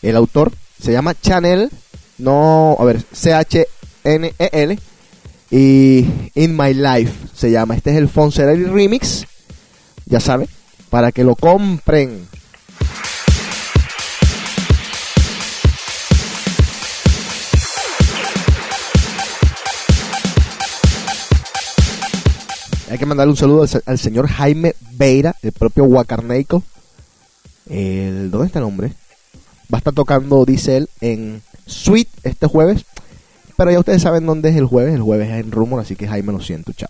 [0.00, 1.70] el autor, se llama Chanel,
[2.18, 4.78] no, a ver, C-H-N-E-L
[5.50, 9.26] y In My Life se llama, este es el Fonserelli Remix,
[10.06, 10.48] ya saben,
[10.88, 12.28] para que lo compren.
[22.90, 26.62] Hay que mandarle un saludo al, se- al señor Jaime Beira, el propio Guacarneico.
[27.68, 28.88] El, ¿Dónde está el hombre?
[29.72, 32.84] Va a estar tocando, dice él, en Suite este jueves.
[33.56, 34.94] Pero ya ustedes saben dónde es el jueves.
[34.94, 36.88] El jueves es en Rumor, así que Jaime lo siento, chao.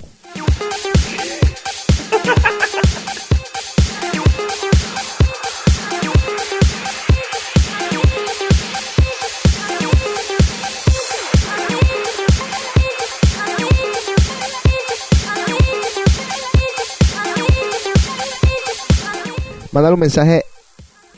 [19.73, 20.45] Mandar un mensaje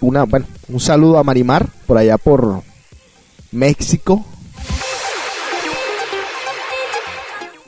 [0.01, 2.63] una, bueno, un saludo a Marimar por allá por
[3.53, 4.25] México.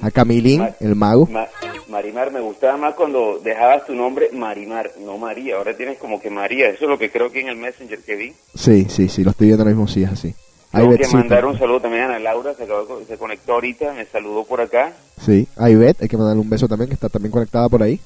[0.02, 1.26] A Camilín, el mago.
[1.30, 1.48] Ma-
[1.88, 5.56] Marimar, me gustaba más cuando dejabas tu nombre Marimar, no María.
[5.56, 6.68] Ahora tienes como que María.
[6.68, 8.34] Eso es lo que creo que en el Messenger que vi.
[8.54, 10.34] Sí, sí, sí, lo estoy viendo ahora mismo, sí, es así.
[10.72, 13.52] Tengo que Ivette, mandar sí, un saludo también a Ana Laura, se, acabó se conectó
[13.52, 14.92] ahorita, me saludó por acá.
[15.24, 18.00] Sí, a Ivette, hay que mandarle un beso también, que está también conectada por ahí.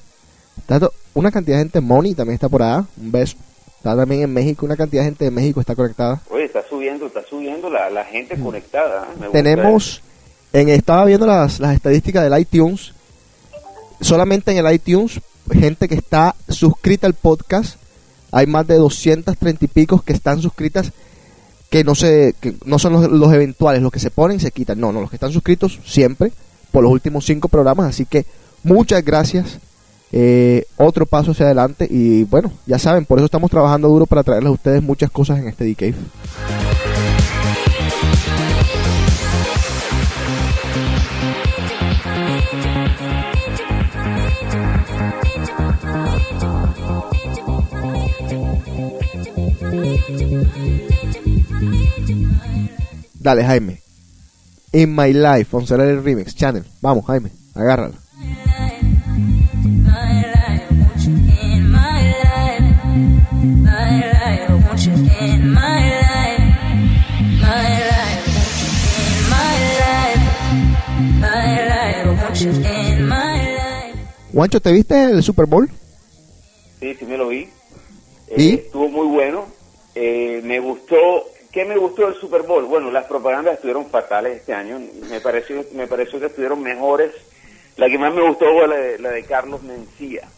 [0.69, 3.35] Está to- una cantidad de gente, Moni también está por allá, un beso.
[3.77, 6.21] Está también en México, una cantidad de gente de México está conectada.
[6.29, 9.07] Oye, está subiendo, está subiendo la, la gente conectada.
[9.11, 9.17] ¿eh?
[9.19, 9.31] Me Mm.
[9.31, 10.01] Tenemos,
[10.53, 12.93] en, estaba viendo las, las estadísticas del iTunes,
[14.01, 15.19] solamente en el iTunes,
[15.51, 17.77] gente que está suscrita al podcast,
[18.31, 20.91] hay más de 230 y pico que están suscritas,
[21.71, 24.79] que no se, que no son los, los eventuales, los que se ponen se quitan,
[24.79, 26.31] no, no, los que están suscritos siempre,
[26.71, 28.25] por los últimos cinco programas, así que
[28.63, 29.57] muchas gracias,
[30.11, 34.23] eh, otro paso hacia adelante y bueno, ya saben, por eso estamos trabajando duro para
[34.23, 35.95] traerles a ustedes muchas cosas en este DK.
[53.19, 53.81] Dale, Jaime.
[54.71, 56.63] In My Life, on Solar Remix Channel.
[56.81, 57.95] Vamos, Jaime, agárrala.
[74.39, 75.69] Juancho, ¿te viste el Super Bowl?
[76.79, 77.39] Sí, sí me lo vi.
[78.29, 78.53] Eh, ¿Y?
[78.53, 79.47] Estuvo muy bueno.
[79.95, 80.95] Eh, me gustó.
[81.51, 82.63] ¿Qué me gustó del Super Bowl?
[82.63, 84.79] Bueno, las propagandas estuvieron fatales este año.
[85.09, 87.11] Me pareció, me pareció que estuvieron mejores.
[87.75, 90.29] La que más me gustó fue la de, la de Carlos Mencía.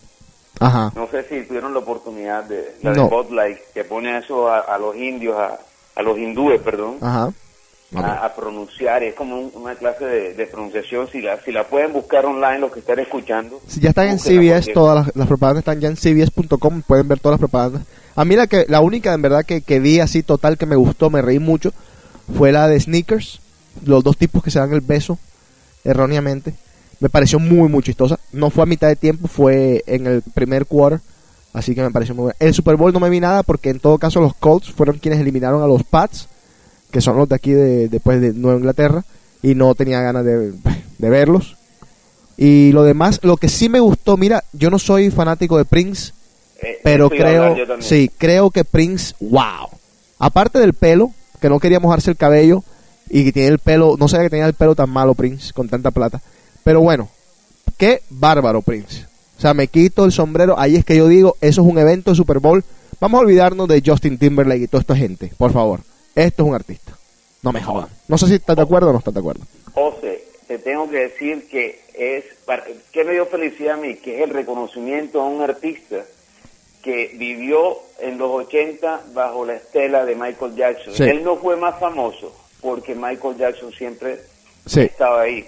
[0.59, 0.91] Ajá.
[0.95, 3.03] No sé si tuvieron la oportunidad de la No.
[3.03, 5.59] de Bud Light, que pone eso a, a los indios, a,
[5.95, 7.31] a los hindúes, perdón, Ajá.
[7.95, 9.03] A, a pronunciar.
[9.03, 11.07] Es como un- una clase de, de pronunciación.
[11.11, 13.59] Si la, si la pueden buscar online, los que están escuchando.
[13.67, 17.19] Si ya están en CBS, todas las, las propagandas están ya en CBS.com, pueden ver
[17.19, 17.83] todas las propagandas.
[18.15, 20.75] A mí la que la única en verdad que, que vi así total que me
[20.75, 21.71] gustó, me reí mucho,
[22.37, 23.39] fue la de Sneakers,
[23.85, 25.17] los dos tipos que se dan el beso
[25.83, 26.53] erróneamente.
[26.99, 28.19] Me pareció muy muy chistosa.
[28.31, 30.99] No fue a mitad de tiempo, fue en el primer quarter,
[31.53, 32.37] así que me pareció muy buena.
[32.39, 35.19] El Super Bowl no me vi nada porque en todo caso los Colts fueron quienes
[35.19, 36.27] eliminaron a los Pats,
[36.91, 39.03] que son los de aquí de después de Nueva Inglaterra
[39.41, 40.51] y no tenía ganas de,
[40.97, 41.57] de verlos.
[42.37, 46.11] Y lo demás, lo que sí me gustó, mira, yo no soy fanático de Prince,
[46.61, 49.67] Eh, pero creo, sí, creo que Prince, wow.
[50.19, 52.63] Aparte del pelo, que no quería mojarse el cabello
[53.09, 55.67] y que tiene el pelo, no sabía que tenía el pelo tan malo Prince con
[55.69, 56.21] tanta plata.
[56.63, 57.09] Pero bueno,
[57.77, 59.05] qué bárbaro Prince.
[59.37, 62.11] O sea, me quito el sombrero, ahí es que yo digo, eso es un evento
[62.11, 62.63] de Super Bowl.
[62.99, 65.79] Vamos a olvidarnos de Justin Timberlake y toda esta gente, por favor.
[66.15, 66.97] Esto es un artista.
[67.41, 67.89] No me jodan.
[68.07, 69.43] No sé si estás de acuerdo o no estás de acuerdo.
[69.73, 74.17] José, te tengo que decir que es, para- que me dio felicidad a mí, que
[74.17, 76.03] es el reconocimiento a un artista
[76.83, 80.93] que vivió en los 80 bajo la estela de Michael Jackson.
[80.93, 81.03] Sí.
[81.03, 84.19] Él no fue más famoso porque Michael Jackson siempre
[84.65, 84.81] Sí.
[84.81, 85.47] estaba ahí.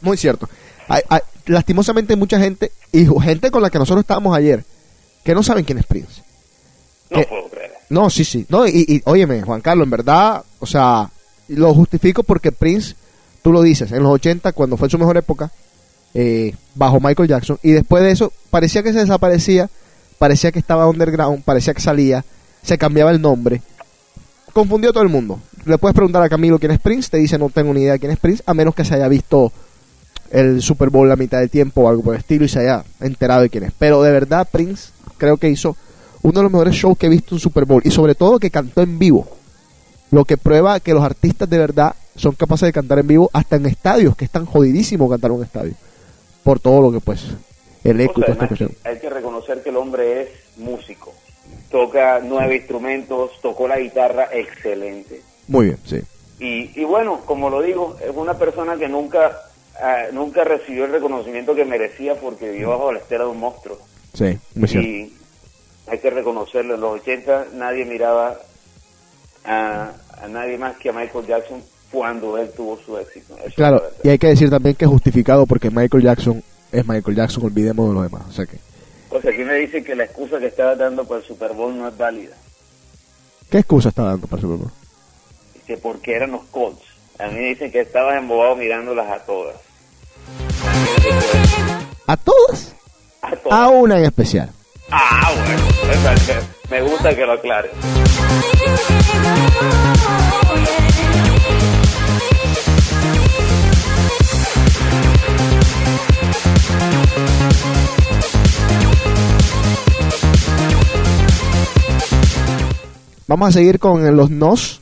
[0.00, 0.48] Muy cierto.
[0.88, 4.64] Hay- hay- lastimosamente mucha gente, y gente con la que nosotros estábamos ayer,
[5.24, 6.22] que no saben quién es Prince.
[7.10, 7.63] No puedo creer.
[7.94, 8.44] No, sí, sí.
[8.48, 11.08] No, y, y óyeme, Juan Carlos, en verdad, o sea,
[11.46, 12.96] lo justifico porque Prince,
[13.40, 15.52] tú lo dices, en los 80, cuando fue su mejor época,
[16.12, 19.70] eh, bajo Michael Jackson, y después de eso, parecía que se desaparecía,
[20.18, 22.24] parecía que estaba underground, parecía que salía,
[22.64, 23.62] se cambiaba el nombre,
[24.52, 25.38] confundió a todo el mundo.
[25.64, 28.10] Le puedes preguntar a Camilo quién es Prince, te dice no tengo ni idea quién
[28.10, 29.52] es Prince, a menos que se haya visto
[30.32, 32.84] el Super Bowl la mitad del tiempo o algo por el estilo y se haya
[33.00, 33.72] enterado de quién es.
[33.78, 35.76] Pero de verdad Prince creo que hizo
[36.24, 38.50] uno de los mejores shows que he visto en Super Bowl y sobre todo que
[38.50, 39.28] cantó en vivo.
[40.10, 43.56] Lo que prueba que los artistas de verdad son capaces de cantar en vivo hasta
[43.56, 45.74] en estadios, que es tan jodidísimo cantar en un estadio.
[46.42, 47.26] Por todo lo que pues
[47.84, 51.12] el eco O sea, esta hay que reconocer que el hombre es músico.
[51.70, 55.20] Toca nueve instrumentos, tocó la guitarra excelente.
[55.48, 56.00] Muy bien, sí.
[56.40, 59.42] Y, y bueno, como lo digo, es una persona que nunca,
[59.78, 63.78] ah, nunca recibió el reconocimiento que merecía porque vivió bajo la estela de un monstruo.
[64.14, 64.88] Sí, muy cierto.
[64.88, 65.12] Y
[65.86, 68.36] hay que reconocerlo, en los 80 nadie miraba
[69.44, 69.90] a,
[70.22, 73.36] a nadie más que a Michael Jackson cuando él tuvo su éxito.
[73.38, 76.42] Eso Claro, y hay que decir también que es justificado porque Michael Jackson
[76.72, 78.22] es Michael Jackson, olvidemos de los demás.
[78.28, 78.58] O sea que,
[79.10, 81.76] O sea, aquí me dicen que la excusa que estaba dando para el Super Bowl
[81.76, 82.34] no es válida.
[83.50, 84.72] ¿qué excusa está dando para el Super Bowl?
[85.66, 86.82] Que porque eran los Colts.
[87.18, 89.56] A mí me dicen que estabas embobado mirándolas a todas.
[92.06, 92.74] ¿A todas?
[93.22, 93.58] A todas.
[93.58, 94.50] A una en especial.
[94.96, 95.64] Ah, bueno.
[96.70, 97.72] Me gusta que lo aclares.
[113.26, 114.80] Vamos a seguir con los nos,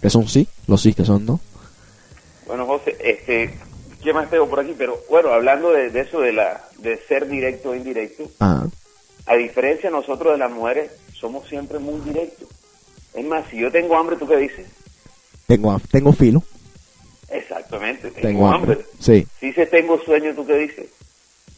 [0.00, 1.40] que son sí, los sí que son no.
[2.46, 3.54] Bueno, José, este,
[4.02, 4.74] ¿qué más tengo por aquí?
[4.76, 8.64] Pero bueno, hablando de, de eso de la de ser directo o indirecto, Ah,
[9.26, 12.48] a diferencia nosotros de las mujeres, somos siempre muy directos.
[13.14, 14.66] Es más, si yo tengo hambre, ¿tú qué dices?
[15.46, 16.42] tengo, tengo filo,
[17.28, 18.72] Exactamente, tengo, tengo hambre.
[18.72, 18.86] hambre.
[18.98, 20.86] Sí, Si dices tengo sueño, ¿tú qué dices?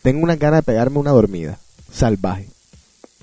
[0.03, 1.59] tengo una gana de pegarme una dormida,
[1.91, 2.47] salvaje.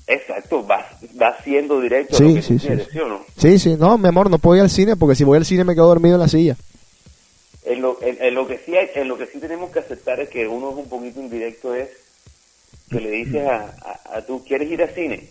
[0.07, 2.91] Exacto, vas, vas siendo directo Sí, a lo que sí, sí, quieres, sí.
[2.93, 3.25] ¿sí o no?
[3.37, 5.63] Sí, sí, no, mi amor, no puedo ir al cine porque si voy al cine
[5.63, 6.57] me quedo dormido en la silla.
[7.63, 10.19] En lo, en, en lo que sí hay- en lo que sí tenemos que aceptar
[10.19, 11.89] es que uno es un poquito indirecto es
[12.91, 15.27] que le dices a, a, a tú quieres ir al cine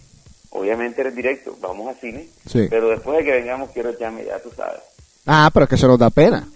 [0.51, 2.67] obviamente eres directo vamos al cine Sí.
[2.69, 4.81] pero después de que vengamos quiero echarme ya tú sabes
[5.27, 6.49] Ah, pero es que eso nos da pena.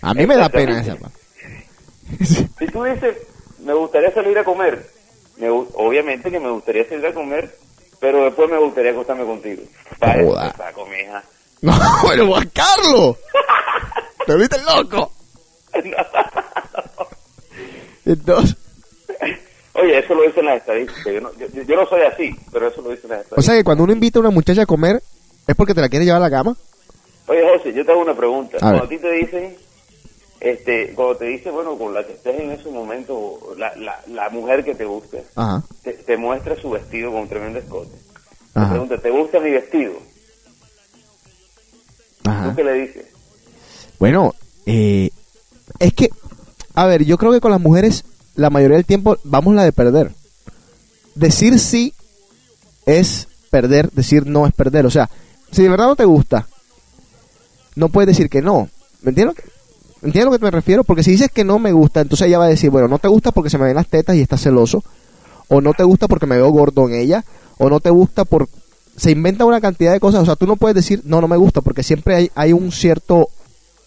[0.00, 1.18] A mí me da pena esa parte.
[2.24, 3.16] si tú dices
[3.60, 4.88] me gustaría salir a comer
[5.36, 7.54] me obviamente que me gustaría salir a comer
[8.00, 9.62] pero después me gustaría acostarme contigo
[9.98, 10.54] para Joda.
[10.56, 11.22] saco mija
[11.62, 13.16] No, bueno, Juan Carlos.
[14.26, 15.12] Te viste loco.
[18.04, 18.56] Entonces,
[19.78, 22.90] oye eso lo dicen las estadísticas yo no, yo, no soy así pero eso lo
[22.90, 25.02] dicen las o estadísticas sea que cuando uno invita a una muchacha a comer
[25.46, 26.56] es porque te la quiere llevar a la cama.
[27.28, 28.56] Oye, José, yo te hago una pregunta.
[28.56, 29.56] A Cuando a ti te dicen,
[30.40, 34.28] este, cuando te dice, bueno, con la que estés en ese momento, la, la, la
[34.30, 37.92] mujer que te gusta, Ajá, te, te muestra su vestido con tremendo escote.
[38.52, 39.94] Te ajá, pregunta, ¿te gusta mi vestido?
[42.24, 42.50] ajá.
[42.50, 43.06] ¿Tú qué le dices?
[43.98, 44.34] Bueno,
[44.66, 45.10] eh,
[45.78, 46.10] es que,
[46.74, 48.04] a ver, yo creo que con las mujeres
[48.36, 50.12] la mayoría del tiempo vamos la de perder.
[51.14, 51.94] Decir sí
[52.84, 54.86] es perder, decir no es perder.
[54.86, 55.10] O sea,
[55.50, 56.46] si de verdad no te gusta,
[57.74, 58.68] no puedes decir que no.
[59.02, 59.36] ¿Me entiendes?
[60.02, 60.84] ¿Entiendes a lo que me refiero?
[60.84, 63.08] Porque si dices que no me gusta, entonces ella va a decir, bueno, no te
[63.08, 64.84] gusta porque se me ven las tetas y estás celoso,
[65.48, 67.24] o no te gusta porque me veo gordo en ella,
[67.58, 68.48] o no te gusta por...
[68.96, 71.36] Se inventa una cantidad de cosas, o sea, tú no puedes decir, no, no me
[71.36, 73.28] gusta, porque siempre hay, hay un cierto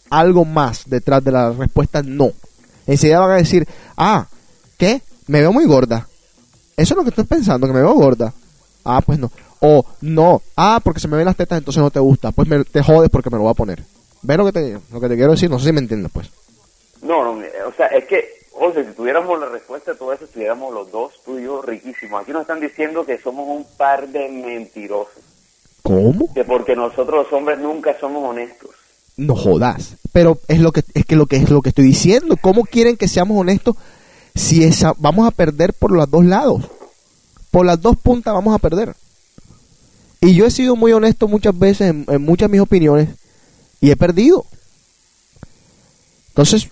[0.10, 2.32] algo más detrás de la respuesta no.
[2.86, 4.28] Enseguida van a decir, ah,
[4.80, 5.02] ¿qué?
[5.28, 6.08] Me veo muy gorda.
[6.76, 8.34] Eso es lo que estás pensando, que me veo gorda.
[8.84, 9.30] Ah, pues no.
[9.60, 12.32] O no, ah, porque se me ven las tetas, entonces no te gusta.
[12.32, 13.84] Pues me, te jodes porque me lo voy a poner.
[14.22, 15.50] ¿Ves lo que te, lo que te quiero decir?
[15.50, 16.32] No sé si me entiendes, pues.
[17.02, 17.32] No, no,
[17.68, 21.14] o sea, es que, José, si tuviéramos la respuesta a todo eso, estuviéramos los dos,
[21.26, 22.22] tú y yo, riquísimos.
[22.22, 25.24] Aquí nos están diciendo que somos un par de mentirosos.
[25.84, 26.34] ¿Cómo?
[26.34, 28.72] Que porque nosotros los hombres nunca somos honestos.
[29.18, 29.98] No jodas.
[30.14, 32.36] Pero es lo que es que lo que es lo que estoy diciendo.
[32.42, 33.76] ¿Cómo quieren que seamos honestos
[34.40, 36.64] si esa vamos a perder por los dos lados?
[37.52, 38.96] Por las dos puntas vamos a perder.
[40.22, 43.10] Y yo he sido muy honesto muchas veces en, en muchas de mis opiniones
[43.82, 44.46] y he perdido.
[46.30, 46.70] Entonces,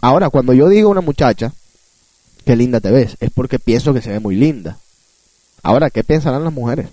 [0.00, 1.52] ahora cuando yo digo a una muchacha
[2.44, 4.78] qué linda te ves, es porque pienso que se ve muy linda.
[5.62, 6.88] Ahora, ¿qué pensarán las mujeres?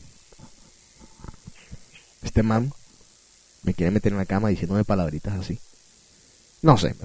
[2.22, 2.72] Este man
[3.64, 5.60] me quiere meter en la cama diciéndome palabritas así.
[6.62, 6.96] No sé.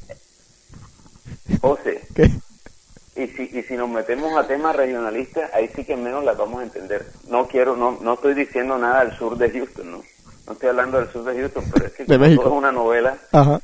[1.61, 2.31] José, ¿Qué?
[3.17, 6.61] Y si, y si nos metemos a temas regionalistas, ahí sí que menos las vamos
[6.61, 7.07] a entender.
[7.29, 10.03] No quiero, no, no estoy diciendo nada del sur de Houston, ¿no?
[10.47, 12.43] No estoy hablando del sur de Houston, pero es que De México.
[12.43, 13.61] todo es una novela, Ajá.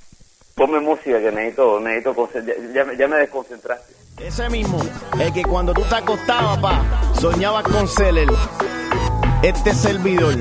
[0.54, 3.92] ponme música que necesito, necesito, ya, ya, me- ya me desconcentraste.
[4.18, 4.78] Ese mismo,
[5.18, 6.82] el que cuando tú te acostabas, pa,
[7.20, 8.28] soñabas con él.
[9.42, 10.34] Este servidor,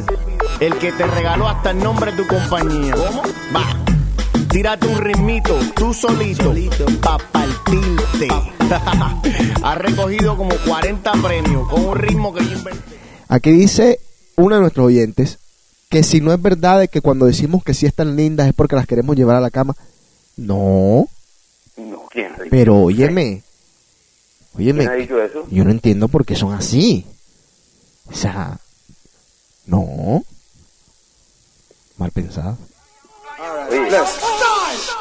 [0.60, 2.94] el que te regaló hasta el nombre de tu compañía.
[2.94, 3.24] ¿Cómo?
[3.56, 3.64] Va,
[4.52, 6.54] tírate un ritmito, tú solito,
[7.02, 8.28] pa' partirte.
[9.64, 12.98] Has recogido como 40 premios con un ritmo que yo inventé.
[13.28, 14.00] Aquí dice
[14.36, 15.40] uno de nuestros oyentes
[15.90, 18.76] que si no es verdad de que cuando decimos que sí están lindas es porque
[18.76, 19.76] las queremos llevar a la cama.
[20.38, 21.08] No,
[21.78, 22.48] No, ¿quién ha dicho?
[22.52, 23.44] pero óyeme.
[24.58, 25.46] Óyeme, ¿Quién ha dicho eso?
[25.50, 27.06] yo no entiendo por qué son así.
[28.06, 28.58] O sea,
[29.66, 30.24] no.
[31.98, 32.58] Mal pensado.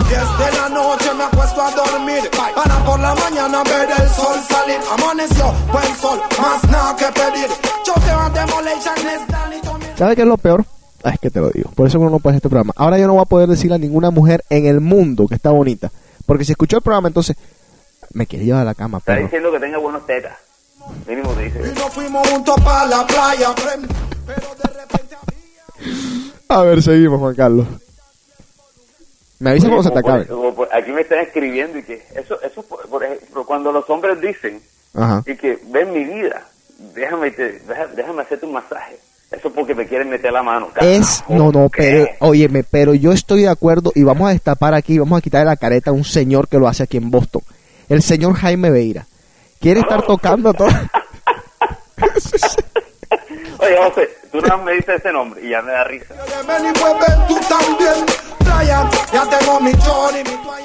[0.08, 4.78] Desde la noche me acuesto a dormir Para por la mañana ver el sol salir
[4.92, 7.48] Amaneció buen sol, más nada que pedir
[7.86, 10.64] Yo te voy a demolition is done y yo me- ¿Sabes qué es lo peor?
[11.04, 11.70] Ah, es que te lo digo.
[11.76, 12.72] Por eso uno no puede hacer este programa.
[12.76, 15.50] Ahora yo no voy a poder decirle a ninguna mujer en el mundo que está
[15.50, 15.90] bonita.
[16.26, 17.36] Porque si escuchó el programa, entonces
[18.14, 20.32] me quiere llevar a la cama, está diciendo que tenga buenos tetas.
[21.06, 21.60] Mínimo te dice.
[21.60, 23.54] Y nos fuimos juntos para la playa
[24.26, 27.66] Pero de repente había A ver, seguimos, Juan Carlos.
[29.40, 30.24] Me avisa cuando se te acabe.
[30.24, 34.60] por- aquí me están escribiendo y que eso, eso por, ejemplo, cuando los hombres dicen
[34.94, 35.22] Ajá.
[35.26, 36.44] y que ven mi vida,
[36.94, 37.60] déjame, te-
[37.94, 38.96] déjame hacerte un masaje.
[39.30, 40.68] Eso porque me quieren meter la mano.
[40.80, 41.82] Es, no, no, ¿qué?
[42.18, 45.44] pero, óyeme, pero yo estoy de acuerdo y vamos a destapar aquí, vamos a quitarle
[45.46, 47.42] la careta a un señor que lo hace aquí en Boston.
[47.90, 49.06] El señor Jaime Veira.
[49.60, 50.68] Quiere estar tocando todo.
[53.76, 56.14] José, tú no me dices ese nombre y ya me da risa.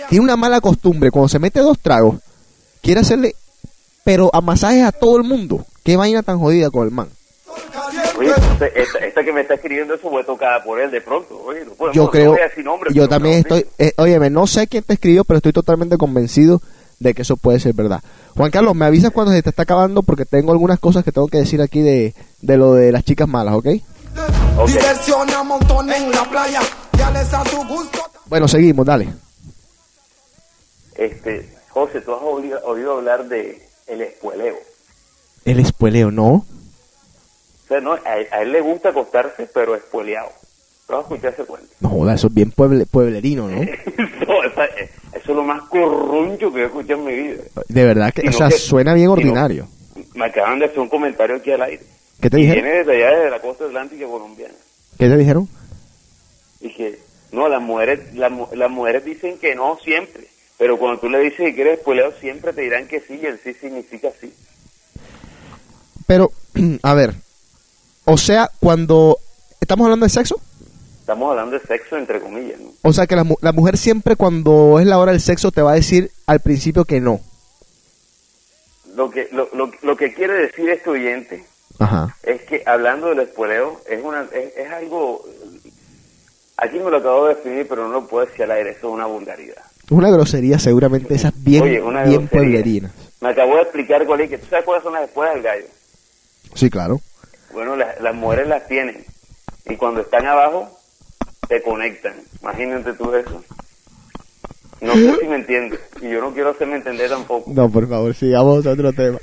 [0.09, 2.15] Tiene una mala costumbre, cuando se mete dos tragos,
[2.81, 3.35] quiere hacerle,
[4.03, 5.65] pero a masajes a todo el mundo.
[5.83, 7.09] Qué vaina tan jodida con el man.
[8.17, 8.67] Oye, esta,
[8.99, 11.41] esta que me está escribiendo eso fue tocada por él de pronto.
[11.45, 13.93] Oye, no podemos- Yo no creo, voy a decir nombre, yo también no, estoy, eh,
[13.97, 16.61] óyeme, no sé quién te escribió, pero estoy totalmente convencido
[17.03, 18.01] de que eso puede ser verdad.
[18.35, 21.27] Juan Carlos, me avisas cuando se te está acabando porque tengo algunas cosas que tengo
[21.27, 23.67] que decir aquí de, de lo de las chicas malas, ¿ok?
[24.57, 24.67] Ok.
[24.67, 26.61] Diversión a montón en la playa.
[26.97, 27.99] Ya les a tu gusto.
[28.27, 29.09] Bueno, seguimos, dale.
[30.95, 34.55] Este, José, tú has oído, oído hablar de el espueleo.
[35.45, 36.27] El espueleo, ¿no?
[36.27, 36.45] O
[37.67, 37.99] sea, no, a,
[38.31, 40.29] a él le gusta acostarse, pero espueleado.
[40.87, 41.67] ¿Tú has escuchado ese cuento?
[41.79, 43.57] No joda, eso es bien pueble- pueblerino, ¿no?
[44.27, 44.67] No, esa-
[45.23, 47.43] eso es lo más corruncho que he escuchado en mi vida.
[47.69, 49.67] De verdad que, o sea, que- suena bien ordinario.
[50.13, 51.83] Me acaban de hacer un comentario aquí al aire.
[52.21, 52.63] ¿Qué te dijeron?
[52.63, 54.53] Viene desde allá, desde la costa atlántica colombiana.
[54.99, 55.47] ¿Qué te dijeron?
[56.61, 56.99] Y que,
[57.31, 60.27] no, las mujeres, las, mu- las mujeres dicen que no siempre.
[60.57, 63.39] Pero cuando tú le dices que quieres espueleo, siempre te dirán que sí, y el
[63.39, 64.31] sí significa sí.
[66.07, 66.31] Pero,
[66.83, 67.13] a ver,
[68.05, 69.17] o sea, cuando
[69.59, 70.39] estamos hablando de sexo,
[71.03, 72.69] Estamos hablando de sexo, entre comillas, ¿no?
[72.81, 75.61] o sea que la, mu- la mujer siempre cuando es la hora del sexo te
[75.61, 77.19] va a decir al principio que no.
[78.95, 81.43] Lo que, lo, lo, lo que quiere decir este oyente
[81.79, 82.15] Ajá.
[82.23, 85.25] es que hablando del espueleo, es, una, es, es algo...
[86.55, 88.93] Aquí me lo acabo de definir, pero no lo puedo decir al aire, eso es
[88.93, 89.57] una vulgaridad.
[89.89, 92.91] Una grosería seguramente esas bien, Oye, una bien pueblerinas.
[93.19, 95.65] Me acabo de explicar cuál es, que tú sabes cuáles son las espuelas del gallo.
[96.53, 97.01] Sí, claro.
[97.51, 99.03] Bueno, las, las mujeres las tienen.
[99.65, 100.69] Y cuando están abajo,
[101.47, 102.15] te conectan.
[102.41, 103.43] Imagínate tú eso.
[104.81, 105.79] No sé si me entiendes.
[106.01, 107.51] Y yo no quiero hacerme entender tampoco.
[107.53, 109.19] No, por favor, sigamos a otro tema.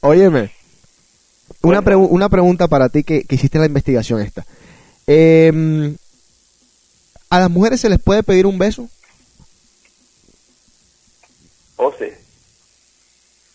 [0.00, 0.50] Óyeme,
[1.62, 4.44] una, pregu- una pregunta para ti que, que hiciste la investigación esta.
[5.06, 5.96] Em,
[7.28, 8.88] ¿A las mujeres se les puede pedir un beso?
[11.76, 12.18] José,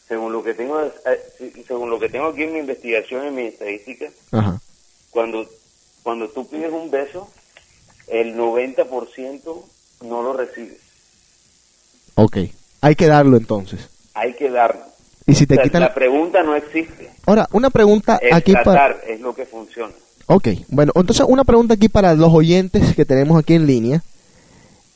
[0.07, 3.43] según lo que tengo, eh, según lo que tengo aquí en mi investigación, en mi
[3.47, 4.59] estadística, Ajá.
[5.09, 5.47] cuando,
[6.05, 7.27] cuando tú pides un beso,
[8.07, 9.41] el 90%
[10.03, 10.77] no lo recibes.
[12.13, 12.37] Ok.
[12.81, 13.89] Hay que darlo entonces.
[14.13, 14.81] Hay que darlo.
[15.25, 15.81] Y si te O sea, quitan...
[15.81, 17.09] La pregunta no existe.
[17.25, 18.91] Ahora, una pregunta El aquí para...
[19.07, 19.93] es lo que funciona.
[20.27, 24.03] Ok, bueno, entonces una pregunta aquí para los oyentes que tenemos aquí en línea.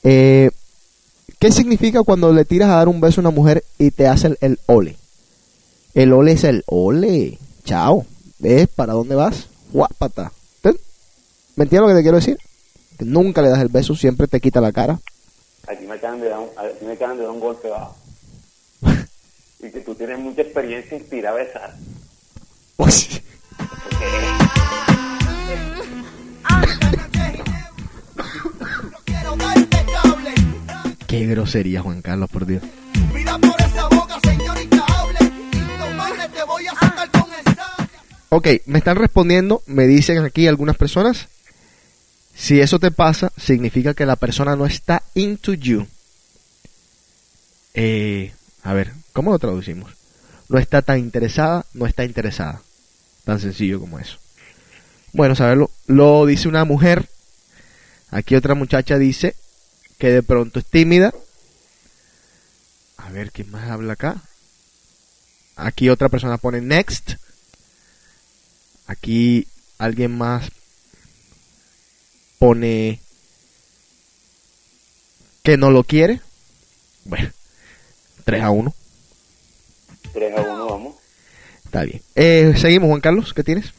[0.03, 0.51] Eh,
[1.39, 4.27] ¿Qué significa cuando le tiras a dar un beso a una mujer y te hace
[4.27, 4.95] el, el ole?
[5.95, 7.39] El ole es el ole.
[7.65, 8.05] Chao.
[8.37, 9.47] ¿Ves para dónde vas?
[9.71, 10.31] Guapata.
[11.59, 12.37] ¿Me entiendes lo que te quiero decir?
[12.97, 14.97] Que nunca le das el beso, siempre te quita la cara.
[15.67, 17.97] Aquí me acaban de dar un, aquí me acaban de dar un golpe bajo.
[19.59, 21.75] y que tú tienes mucha experiencia en tirar a besar.
[31.07, 32.63] Qué grosería, Juan Carlos, por Dios.
[33.13, 35.19] Mira por esa boca, señorita, hable.
[35.51, 37.89] Y no mames, te voy a sacar con el sable.
[38.29, 41.27] Ok, me están respondiendo, me dicen aquí algunas personas.
[42.39, 45.85] Si eso te pasa, significa que la persona no está into you.
[47.73, 48.33] Eh,
[48.63, 49.91] a ver, ¿cómo lo traducimos?
[50.47, 52.61] No está tan interesada, no está interesada.
[53.25, 54.17] Tan sencillo como eso.
[55.11, 55.69] Bueno, saberlo.
[55.85, 57.09] Lo dice una mujer.
[58.09, 59.35] Aquí otra muchacha dice
[59.97, 61.13] que de pronto es tímida.
[62.95, 64.23] A ver, ¿quién más habla acá?
[65.57, 67.15] Aquí otra persona pone next.
[68.87, 69.45] Aquí
[69.77, 70.49] alguien más
[72.39, 72.99] pone
[75.43, 76.21] que no lo quiere.
[77.05, 77.29] Bueno,
[78.25, 78.73] 3 a 1.
[80.13, 80.95] 3 a 1, vamos.
[81.65, 82.01] Está bien.
[82.15, 83.73] Eh, seguimos, Juan Carlos, ¿qué tienes?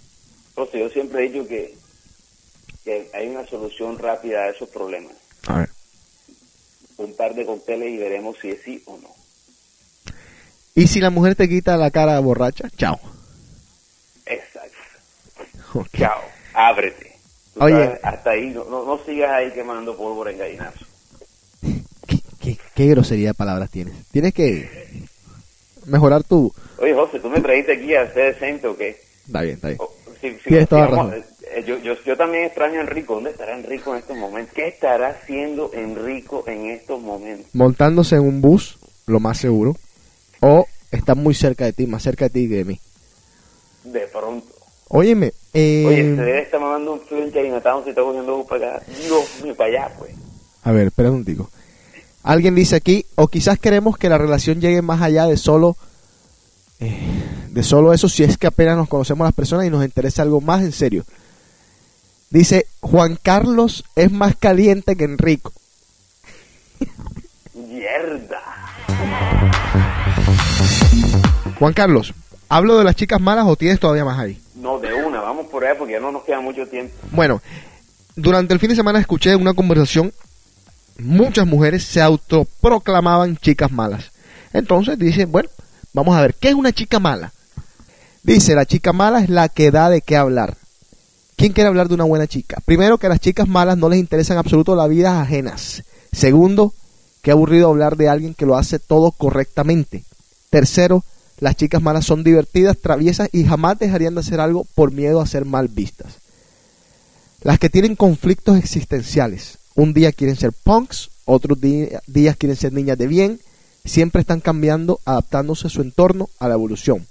[0.55, 1.75] José, yo siempre he dicho que,
[2.85, 5.15] que hay una solución rápida a esos problemas.
[5.47, 5.71] A ver.
[6.99, 9.09] Un par de cócteles y veremos si es sí o no.
[10.75, 12.69] ¿Y si la mujer te quita la cara borracha?
[12.77, 13.01] Chao.
[14.27, 15.89] Exacto.
[15.97, 16.21] Chao.
[16.53, 17.10] Ábrete.
[17.61, 17.99] Oye.
[18.03, 20.85] hasta ahí, no, no, sigas ahí quemando pólvora en gallinazo.
[22.07, 23.95] ¿Qué, qué, qué grosería de palabras tienes?
[24.11, 24.69] Tienes que
[25.87, 26.53] mejorar tu...
[26.79, 29.01] Oye, José, ¿tú me trajiste aquí a ser decente o qué?
[29.27, 29.79] Está bien, está bien.
[29.81, 31.25] O- si- si- Tienes toda digamos, razón.
[31.55, 33.15] eh, yo, yo, yo también extraño a Enrico.
[33.15, 34.55] ¿Dónde estará Enrico en estos momentos?
[34.55, 37.47] ¿Qué estará haciendo Enrico en estos momentos?
[37.55, 39.77] Montándose en un bus, lo más seguro.
[40.41, 42.81] O están muy cerca de ti, más cerca de ti que de mí.
[43.85, 44.47] De pronto.
[44.89, 48.77] Óyeme, eh, Oye, se debe estar mandando un frío en Chinatown si está cogiendo para
[48.77, 48.87] acá.
[48.87, 50.13] Dios mío, para allá, pues.
[50.63, 51.51] a ver, espera un digo.
[52.23, 55.77] Alguien dice aquí, o quizás queremos que la relación llegue más allá de solo
[56.81, 56.99] eh,
[57.51, 60.41] de solo eso si es que apenas nos conocemos las personas y nos interesa algo
[60.41, 61.05] más en serio.
[62.31, 65.53] Dice, Juan Carlos es más caliente que Enrico.
[67.55, 68.41] Mierda.
[71.59, 72.15] Juan Carlos,
[72.49, 74.41] ¿hablo de las chicas malas o tienes todavía más ahí?
[74.61, 76.95] No, de una, vamos por ahí porque ya no nos queda mucho tiempo.
[77.13, 77.41] Bueno,
[78.15, 80.13] durante el fin de semana escuché una conversación,
[80.99, 84.11] muchas mujeres se autoproclamaban chicas malas.
[84.53, 85.49] Entonces dicen, bueno,
[85.95, 87.33] vamos a ver, ¿qué es una chica mala?
[88.23, 90.57] Dice, la chica mala es la que da de qué hablar.
[91.37, 92.59] ¿Quién quiere hablar de una buena chica?
[92.67, 95.83] Primero, que a las chicas malas no les interesa en absoluto las vidas ajenas.
[96.13, 96.75] Segundo,
[97.23, 100.05] que aburrido hablar de alguien que lo hace todo correctamente.
[100.51, 101.03] Tercero,
[101.41, 105.27] las chicas malas son divertidas, traviesas y jamás dejarían de hacer algo por miedo a
[105.27, 106.19] ser mal vistas.
[107.43, 109.59] Las que tienen conflictos existenciales.
[109.75, 113.41] Un día quieren ser punks, otros días quieren ser niñas de bien.
[113.87, 117.07] Siempre están cambiando, adaptándose a su entorno, a la evolución.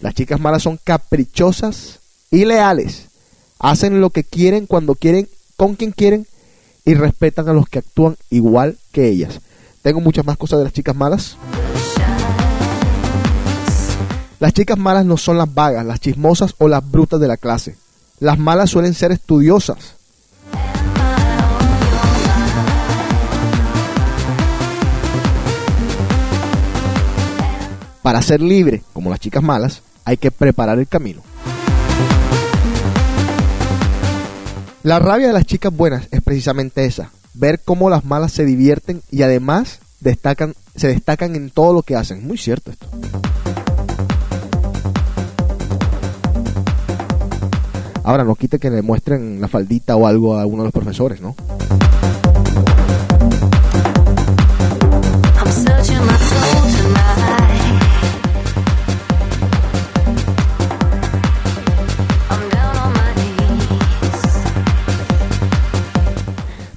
[0.00, 1.98] Las chicas malas son caprichosas
[2.30, 3.08] y leales.
[3.58, 6.26] Hacen lo que quieren, cuando quieren, con quien quieren
[6.86, 9.40] y respetan a los que actúan igual que ellas.
[9.82, 11.36] Tengo muchas más cosas de las chicas malas.
[14.40, 17.76] Las chicas malas no son las vagas, las chismosas o las brutas de la clase.
[18.20, 19.96] Las malas suelen ser estudiosas.
[28.02, 31.20] Para ser libre, como las chicas malas, hay que preparar el camino.
[34.84, 39.02] La rabia de las chicas buenas es precisamente esa, ver cómo las malas se divierten
[39.10, 42.24] y además destacan, se destacan en todo lo que hacen.
[42.24, 42.86] Muy cierto esto.
[48.08, 51.20] Ahora no quite que le muestren la faldita o algo a uno de los profesores,
[51.20, 51.36] ¿no?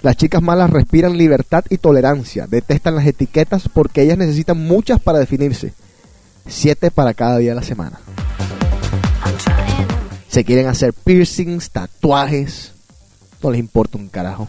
[0.02, 5.20] Las chicas malas respiran libertad y tolerancia, detestan las etiquetas porque ellas necesitan muchas para
[5.20, 5.72] definirse.
[6.46, 8.02] Siete para cada día de la semana.
[10.32, 12.72] Se quieren hacer piercings, tatuajes.
[13.44, 14.48] No les importa un carajo.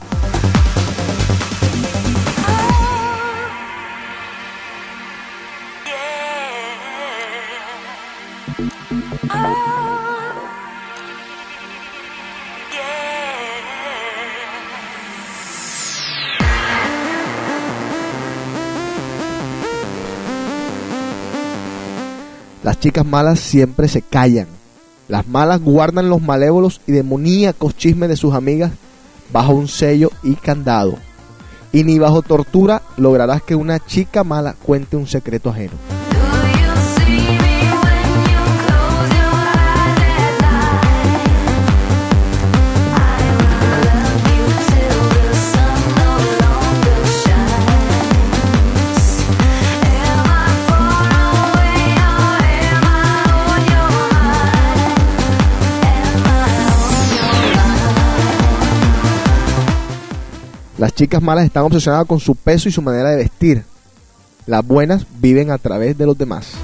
[22.63, 24.52] Las chicas malas siempre se callan.
[25.13, 28.73] Las malas guardan los malévolos y demoníacos chismes de sus amigas
[29.31, 30.95] bajo un sello y candado.
[31.71, 35.75] Y ni bajo tortura lograrás que una chica mala cuente un secreto ajeno.
[60.83, 63.63] Las chicas malas están obsesionadas con su peso y su manera de vestir.
[64.47, 66.55] Las buenas viven a través de los demás.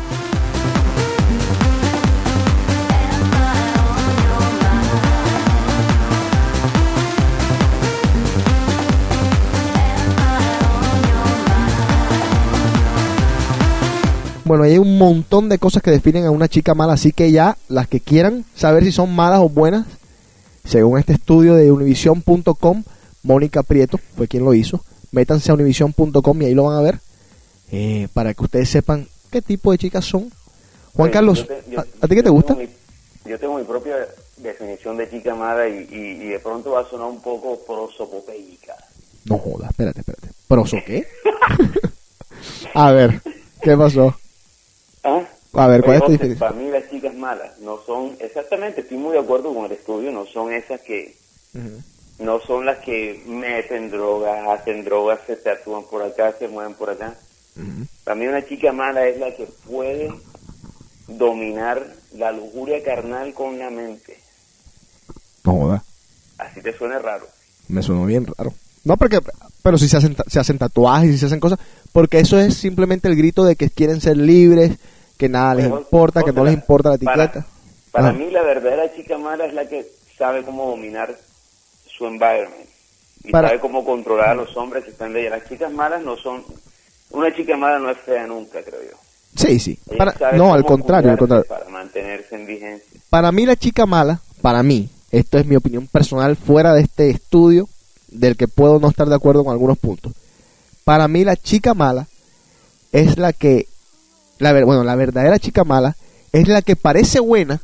[14.45, 17.57] Bueno, hay un montón de cosas que definen a una chica mala, así que ya
[17.69, 19.87] las que quieran saber si son malas o buenas,
[20.65, 22.83] según este estudio de univision.com,
[23.29, 24.83] Mónica Prieto fue quien lo hizo.
[25.13, 26.99] Métanse a univision.com y ahí lo van a ver
[27.71, 30.31] eh, para que ustedes sepan qué tipo de chicas son.
[30.95, 32.55] Juan Oye, Carlos, yo te- yo- ¿a, a ti qué te gusta?
[32.55, 32.69] mi-
[33.27, 33.97] yo tengo mi propia
[34.39, 38.75] definición de chica mala y, y- y de pronto va a sonar un poco prosopopeica.
[39.27, 40.29] No jodas, espérate, espérate.
[40.49, 41.07] ¿Proso qué?
[42.75, 43.21] a ver,
[43.63, 44.15] ¿qué pasó?
[45.05, 45.23] ¿Ah?
[45.53, 46.49] A ver, ¿cuál es tu diferencia?
[46.49, 50.11] Para mí las chicas malas no son, exactamente, estoy muy de acuerdo con el estudio,
[50.13, 51.17] no son esas que.
[52.19, 56.91] No son las que meten drogas, hacen drogas, se tatúan por acá, se mueven por
[56.91, 57.15] acá.
[58.05, 60.11] Para mí una chica mala es la que puede
[61.07, 64.19] dominar la lujuria carnal con la mente.
[65.45, 65.83] No jodas,
[66.39, 67.27] Así te suena raro.
[67.69, 68.53] me sonó bien raro.
[68.85, 69.21] No, porque,
[69.63, 71.59] pero si se hacen, se hacen tatuajes y se hacen cosas,
[71.93, 74.79] porque eso es simplemente el grito de que quieren ser libres
[75.19, 77.47] que nada les Pero, importa, que no les importa la para- etiqueta.
[77.91, 78.13] Para Ah.
[78.13, 79.85] mí la verdadera chica mala es la que
[80.17, 81.17] sabe cómo dominar
[81.99, 82.69] su environment
[83.25, 85.31] y Para- sabe cómo controlar a los hombres que están de ella.
[85.39, 86.45] Las chicas malas no son...
[87.11, 88.97] Una chica mala no es fea nunca, creo yo.
[89.35, 89.79] Sí, sí.
[89.97, 91.67] Para- no, al contrario, al cuidarse contrario.
[91.67, 93.01] Para mantenerse en vigencia.
[93.11, 97.11] Para mí la chica mala, para mí, esto es mi opinión personal fuera de este
[97.11, 97.69] estudio,
[98.09, 100.13] del que puedo no estar de acuerdo con algunos puntos.
[100.85, 102.07] Para mí la chica mala
[102.93, 103.67] es la que,
[104.39, 105.97] la ver, bueno, la verdadera chica mala
[106.33, 107.61] es la que parece buena,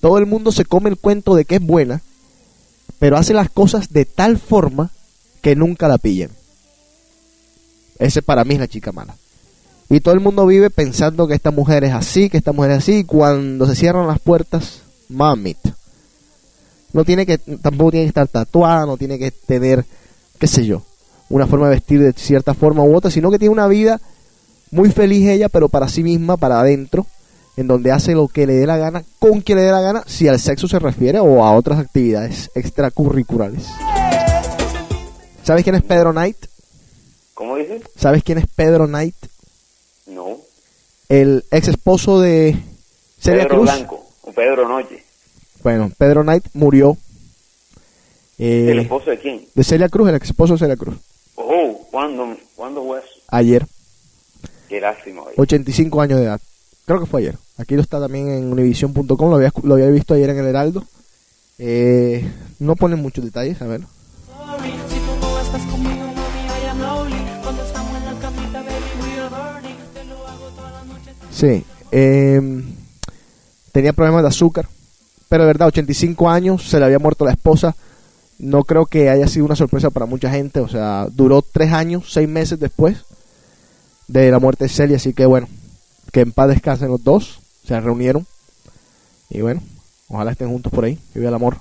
[0.00, 2.00] todo el mundo se come el cuento de que es buena,
[3.02, 4.92] pero hace las cosas de tal forma
[5.40, 6.30] que nunca la pillan.
[7.98, 9.16] Ese para mí es la chica mala.
[9.90, 12.78] Y todo el mundo vive pensando que esta mujer es así, que esta mujer es
[12.78, 15.76] así, y cuando se cierran las puertas, mamita.
[16.92, 19.84] No tiene que, tampoco tiene que estar tatuada, no tiene que tener,
[20.38, 20.84] qué sé yo,
[21.28, 24.00] una forma de vestir de cierta forma u otra, sino que tiene una vida
[24.70, 27.04] muy feliz ella, pero para sí misma, para adentro,
[27.56, 30.04] en donde hace lo que le dé la gana, con quien le dé la gana,
[30.06, 33.64] si al sexo se refiere o a otras actividades extracurriculares.
[35.44, 36.36] ¿Sabes quién es Pedro Knight?
[37.34, 37.82] ¿Cómo dices?
[37.96, 39.16] ¿Sabes quién es Pedro Knight?
[40.06, 40.36] No.
[41.08, 42.56] El ex esposo de
[43.20, 43.70] Celia Pedro Cruz.
[43.74, 45.04] Blanco o Pedro Noche.
[45.62, 46.96] Bueno, Pedro Knight murió.
[48.38, 49.46] eh, ¿El esposo de quién?
[49.54, 50.94] de Celia Cruz, el ex esposo de Celia Cruz.
[51.34, 53.08] Oh, ¿cuándo, ¿cuándo fue eso?
[53.28, 53.66] Ayer,
[54.68, 55.22] Qué lástima.
[55.22, 55.34] oye.
[55.36, 56.40] 85 años de edad.
[56.84, 57.36] Creo que fue ayer.
[57.58, 60.84] Aquí lo está también en univision.com, lo había, lo había visto ayer en el Heraldo.
[61.58, 62.28] Eh,
[62.58, 63.82] no ponen muchos detalles, a ver.
[71.30, 71.64] Sí.
[71.90, 72.40] eh,
[73.72, 74.68] tenía problemas de azúcar.
[75.28, 77.74] Pero de verdad, 85 años, se le había muerto la esposa.
[78.38, 80.60] No creo que haya sido una sorpresa para mucha gente.
[80.60, 83.04] O sea, duró tres años, seis meses después
[84.08, 84.96] de la muerte de Celia.
[84.96, 85.48] Así que bueno,
[86.10, 87.40] que en paz descansen los dos.
[87.66, 88.26] Se reunieron.
[89.30, 89.62] Y bueno,
[90.08, 90.98] ojalá estén juntos por ahí.
[91.14, 91.56] Vive el amor.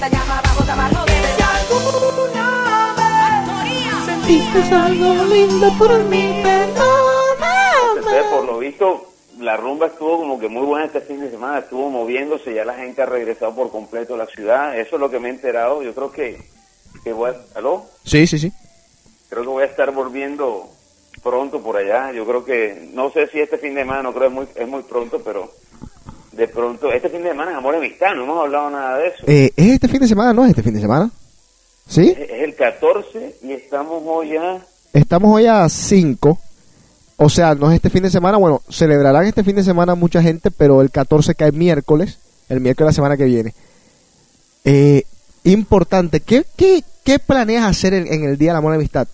[0.00, 2.94] Esta llama, vamos a amarnos de Si alguna
[3.62, 8.30] vez sentiste algo lindo por mí, Entonces, perdóname.
[8.30, 11.90] por lo visto, la rumba estuvo como que muy buena este fin de semana, estuvo
[11.90, 15.18] moviéndose, ya la gente ha regresado por completo a la ciudad, eso es lo que
[15.18, 16.48] me he enterado, yo creo que,
[17.04, 17.84] que voy a, ¿aló?
[18.02, 18.50] Sí, sí, sí.
[19.28, 20.66] Creo que voy a estar volviendo
[21.22, 24.22] pronto por allá, yo creo que, no sé si este fin de semana, no creo
[24.22, 25.52] que es muy, es muy pronto, pero
[26.40, 29.08] de pronto, este fin de semana es Amor y Amistad, no hemos hablado nada de
[29.08, 29.24] eso.
[29.26, 30.32] Eh, ¿Es este fin de semana?
[30.32, 31.10] ¿No es este fin de semana?
[31.86, 32.08] ¿Sí?
[32.08, 36.38] Es, es el 14 y estamos hoy ya, Estamos hoy a 5.
[37.16, 38.38] O sea, no es este fin de semana.
[38.38, 42.18] Bueno, celebrarán este fin de semana mucha gente, pero el 14 cae miércoles.
[42.48, 43.54] El miércoles de la semana que viene.
[44.64, 45.04] Eh,
[45.44, 46.20] importante.
[46.20, 49.06] ¿Qué, qué, qué planeas hacer en, en el Día del Amor y Amistad?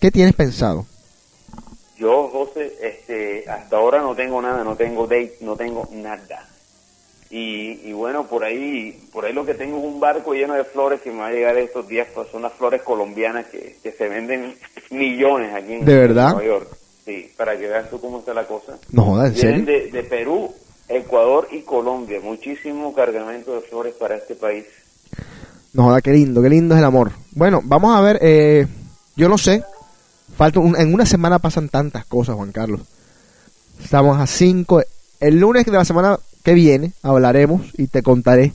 [0.00, 0.86] ¿Qué tienes pensado?
[1.98, 6.48] Yo, José, este, hasta ahora no tengo nada, no tengo date, no tengo nada.
[7.28, 10.62] Y, y bueno, por ahí, por ahí lo que tengo es un barco lleno de
[10.64, 13.90] flores que me va a llegar estos días, pues son las flores colombianas que, que
[13.92, 14.54] se venden
[14.90, 16.34] millones aquí en, ¿De verdad?
[16.34, 16.68] Nueva York.
[17.04, 18.78] Sí, para que veas tú cómo está la cosa.
[18.92, 19.84] No jodas, ¿en Vienen serio?
[19.84, 20.52] de, de Perú,
[20.88, 22.20] Ecuador y Colombia.
[22.22, 24.64] Muchísimo cargamento de flores para este país.
[25.72, 27.10] No jodas, qué lindo, qué lindo es el amor.
[27.32, 28.18] Bueno, vamos a ver.
[28.22, 28.66] Eh,
[29.16, 29.62] yo no sé.
[30.36, 32.80] Falta un- en una semana pasan tantas cosas, Juan Carlos.
[33.82, 34.82] Estamos a 5.
[35.20, 38.52] El lunes de la semana que viene hablaremos y te contaré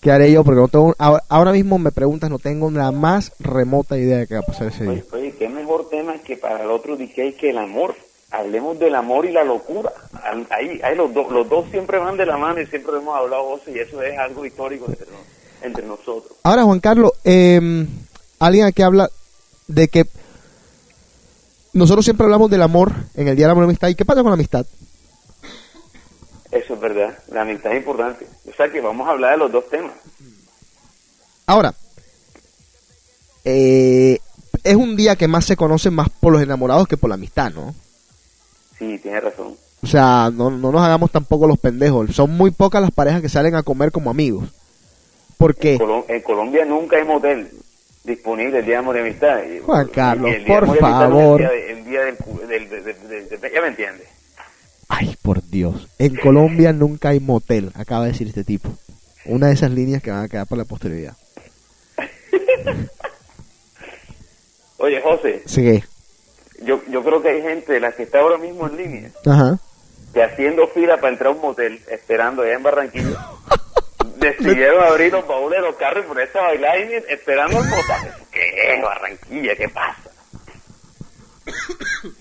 [0.00, 3.32] qué haré yo, porque no tengo, ahora, ahora mismo me preguntas, no tengo la más
[3.38, 4.92] remota idea de qué va a pasar ese día.
[4.92, 7.94] Oye, oye, qué mejor tema que para el otro DJ que el amor.
[8.30, 9.90] Hablemos del amor y la locura.
[10.50, 13.42] Ahí, ahí los, dos los dos siempre van de la mano y siempre hemos hablado,
[13.56, 15.06] José, y eso es algo histórico entre,
[15.62, 16.36] entre nosotros.
[16.42, 17.86] Ahora, Juan Carlos, eh,
[18.38, 19.08] alguien aquí habla
[19.66, 20.04] de que
[21.72, 23.88] nosotros siempre hablamos del amor en el Día del Amor y la Amistad.
[23.88, 24.66] ¿Y qué pasa con la amistad?
[26.50, 27.18] Eso es verdad.
[27.28, 28.26] La amistad es importante.
[28.50, 29.92] O sea que vamos a hablar de los dos temas.
[31.46, 31.74] Ahora,
[33.44, 34.18] eh,
[34.64, 37.52] es un día que más se conoce más por los enamorados que por la amistad,
[37.52, 37.74] ¿no?
[38.78, 39.56] Sí, tienes razón.
[39.82, 42.14] O sea, no, no nos hagamos tampoco los pendejos.
[42.14, 44.48] Son muy pocas las parejas que salen a comer como amigos.
[45.36, 45.74] ¿Por qué?
[45.74, 47.50] En, Colom- en Colombia nunca hay motel
[48.08, 49.38] disponible el Día de Amor y Amistad.
[49.64, 51.40] Juan Carlos, el de por favor.
[51.42, 52.16] El día, de- el día del,
[52.48, 54.08] del- de- de- de- de- ya me entiendes.
[54.88, 55.86] Ay, por Dios.
[55.98, 58.70] En Colombia nunca hay motel, acaba de decir este tipo.
[59.26, 61.14] Una de esas líneas que van a quedar para la posteridad.
[64.78, 65.84] Oye, José, Sigue.
[66.62, 69.58] yo, yo creo que hay gente de la que está ahora mismo en línea, Ajá.
[70.14, 73.26] que haciendo fila para entrar a un motel, esperando allá en Barranquilla,
[74.18, 78.12] decidieron abrir los baúles de los carros y ponerse a bailar y esperando el motel.
[78.30, 79.56] ¿Qué es Barranquilla?
[79.56, 80.10] ¿Qué pasa?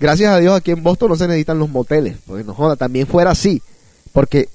[0.00, 2.16] Gracias a Dios aquí en Boston no se necesitan los moteles.
[2.26, 3.62] Porque no joda, también fuera así.
[4.12, 4.48] Porque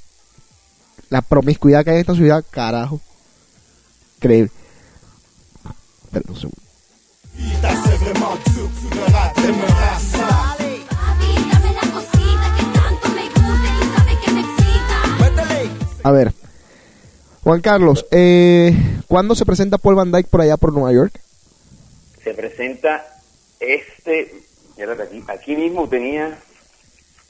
[1.10, 3.00] la promiscuidad que hay en esta ciudad, carajo.
[4.18, 4.52] Increíble.
[6.06, 6.62] Espera un segundo.
[16.04, 16.34] A ver.
[17.44, 18.76] Juan Carlos, eh,
[19.08, 21.20] ¿cuándo se presenta Paul Van Dyke por allá por Nueva York?
[22.24, 23.06] Se presenta
[23.60, 24.34] este...
[25.04, 26.38] Aquí, aquí mismo tenía...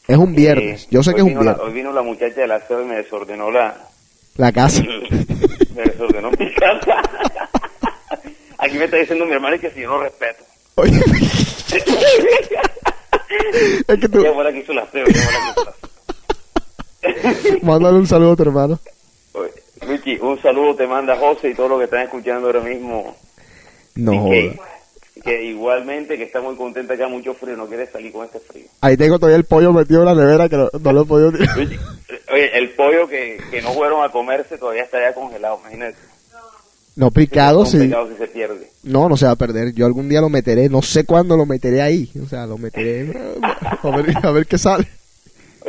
[0.07, 0.83] Es un viernes.
[0.83, 1.61] eh, Yo sé que es un la- viernes.
[1.63, 3.75] hoy vino la muchacha de la sede y me desordenó la...
[4.35, 4.81] La casa.
[5.75, 6.97] me desordenó mi casa.
[8.57, 10.43] Aquí me está diciendo mi hermano que si yo no respeto.
[10.75, 10.99] Oye,
[13.87, 14.21] es que tú...
[14.21, 15.73] Fue la que hizo la que hizo aseo.
[17.61, 18.79] Mándale un saludo a tu hermano.
[19.87, 23.15] Luchi, un saludo te manda José y todos los que están escuchando ahora mismo.
[23.95, 24.29] No y joda.
[25.15, 28.39] que, que igualmente que está muy contenta que mucho frío, no quiere salir con este
[28.39, 28.65] frío.
[28.81, 31.31] Ahí tengo todavía el pollo metido en la nevera que no, no lo he podido
[31.31, 31.57] tirar.
[31.57, 31.77] Luchi,
[32.31, 35.97] Oye, el pollo que, que no fueron a comerse todavía está ya congelado, imagínate.
[36.95, 37.79] No picado, sí.
[37.79, 38.69] si se pierde.
[38.83, 39.73] No, no se va a perder.
[39.73, 40.67] Yo algún día lo meteré.
[40.67, 42.11] No sé cuándo lo meteré ahí.
[42.21, 43.09] O sea, lo meteré.
[43.81, 44.85] A ver, a ver qué sale.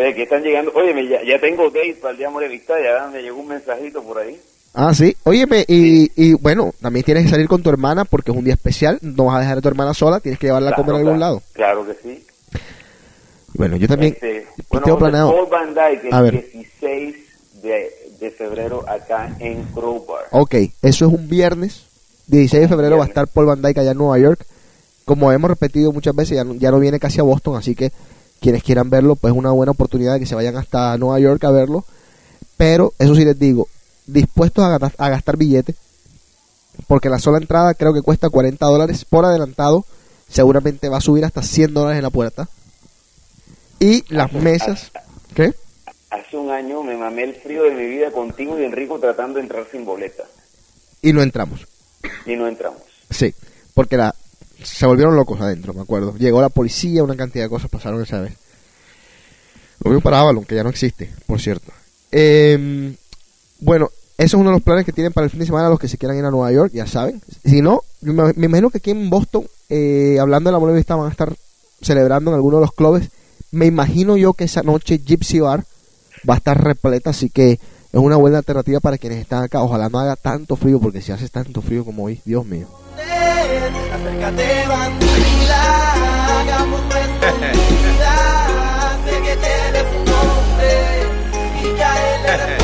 [0.01, 0.73] Oye, que están llegando.
[0.75, 4.19] Oye, ya, ya tengo date para el día amistad, ya me llegó un mensajito por
[4.19, 4.41] ahí.
[4.73, 5.15] Ah, sí.
[5.25, 8.55] Óyeme, y, y bueno, también tienes que salir con tu hermana porque es un día
[8.55, 8.99] especial.
[9.03, 10.21] No vas a dejar a tu hermana sola.
[10.21, 11.43] Tienes que llevarla a comer a algún claro, lado.
[11.53, 12.25] Claro que sí.
[13.55, 14.15] Bueno, yo también.
[14.15, 15.33] Este, bueno, tengo planeado.
[15.33, 16.33] Paul Van Dyke el A ver.
[16.53, 17.17] 16
[17.63, 17.91] de,
[18.21, 20.27] de febrero acá en Crowbar.
[20.31, 21.87] Ok, eso es un viernes.
[22.29, 24.47] 16 de febrero va a estar Paul Van Dyke allá en Nueva York.
[25.05, 27.91] Como hemos repetido muchas veces, ya no, ya no viene casi a Boston, así que
[28.41, 31.43] quienes quieran verlo, pues es una buena oportunidad de que se vayan hasta Nueva York
[31.45, 31.84] a verlo.
[32.57, 33.68] Pero eso sí les digo,
[34.07, 35.74] dispuestos a, gastar- a gastar billete,
[36.86, 39.84] porque la sola entrada creo que cuesta 40 dólares por adelantado,
[40.28, 42.49] seguramente va a subir hasta 100 dólares en la puerta.
[43.78, 44.91] Y las mesas,
[45.34, 45.55] ¿qué?
[46.11, 49.43] Hace un año me mamé el frío de mi vida contigo y Enrico tratando de
[49.43, 50.24] entrar sin boleta.
[51.03, 51.66] Y no entramos.
[52.26, 52.82] Y no entramos.
[53.11, 53.34] Sí,
[53.74, 54.14] porque la,
[54.63, 56.15] se volvieron locos adentro, me acuerdo.
[56.17, 58.35] Llegó la policía, una cantidad de cosas pasaron esa vez.
[59.83, 61.73] Lo mismo para Avalon, que ya no existe, por cierto.
[62.13, 62.95] Eh,
[63.61, 65.79] bueno, eso es uno de los planes que tienen para el fin de semana los
[65.79, 67.23] que se quieran ir a Nueva York, ya saben.
[67.43, 71.11] Si no, me, imagino que aquí en Boston, eh, hablando de la Vista, van a
[71.11, 71.35] estar
[71.81, 73.09] celebrando en alguno de los clubes.
[73.51, 75.65] Me imagino yo que esa noche Gypsy Bar
[76.29, 77.61] va a estar repleta, así que es
[77.93, 79.63] una buena alternativa para quienes están acá.
[79.63, 82.69] Ojalá no haga tanto frío, porque si hace tanto frío como hoy, Dios mío.
[83.41, 85.62] Acércate, bandida,
[86.41, 88.14] hagamos nuestra vida.
[89.05, 90.70] Sé que tienes un nombre
[91.62, 92.59] y ya él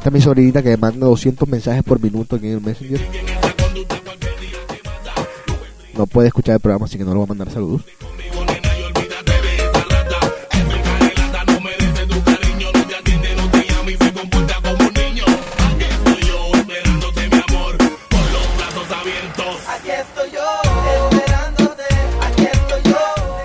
[0.00, 2.98] Esta es mi sobrinita que manda 200 mensajes por minuto aquí en el Messenger.
[5.92, 7.82] No puede escuchar el programa, así que no le voy a mandar saludos.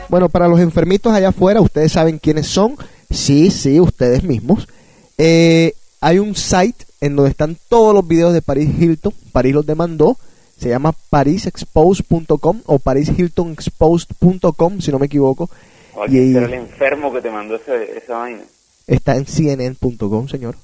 [0.08, 2.78] Bueno, para los enfermitos allá afuera, ustedes saben quiénes son.
[3.12, 4.70] Sí, sí, ustedes mismos.
[5.18, 5.74] Eh,
[6.08, 9.12] hay un site en donde están todos los videos de Paris Hilton.
[9.32, 10.16] París los demandó.
[10.58, 15.50] Se llama parisexposed.com o parishiltonexposed.com, si no me equivoco.
[15.96, 18.44] O aquí Y será el enfermo que te mandó ese- esa vaina.
[18.88, 20.56] está en cnn.com, señor.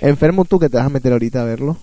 [0.00, 1.76] Enfermo tú que te vas a meter ahorita a verlo.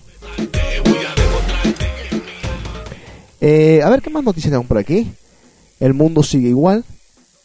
[3.40, 5.12] Eh, a ver qué más noticias tenemos por aquí.
[5.78, 6.84] El mundo sigue igual.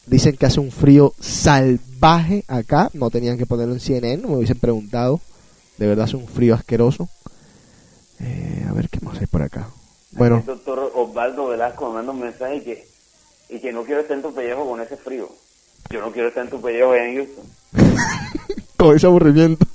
[0.09, 2.89] Dicen que hace un frío salvaje acá.
[2.93, 5.21] No tenían que ponerlo en CNN, me hubiesen preguntado.
[5.77, 7.07] De verdad hace un frío asqueroso.
[8.19, 9.69] Eh, a ver qué más hay por acá.
[10.11, 12.87] Bueno, El doctor Osvaldo Velasco me manda un mensaje y que,
[13.49, 15.29] y que no quiero estar en tu pellejo con ese frío.
[15.91, 17.45] Yo no quiero estar en tu pellejo en Houston.
[18.77, 19.65] con ese aburrimiento.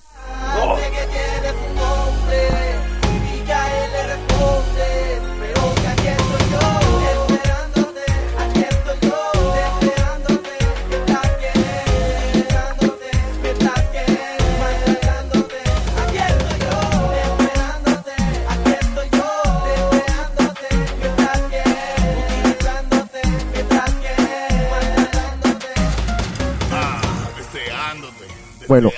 [28.74, 28.90] Bueno,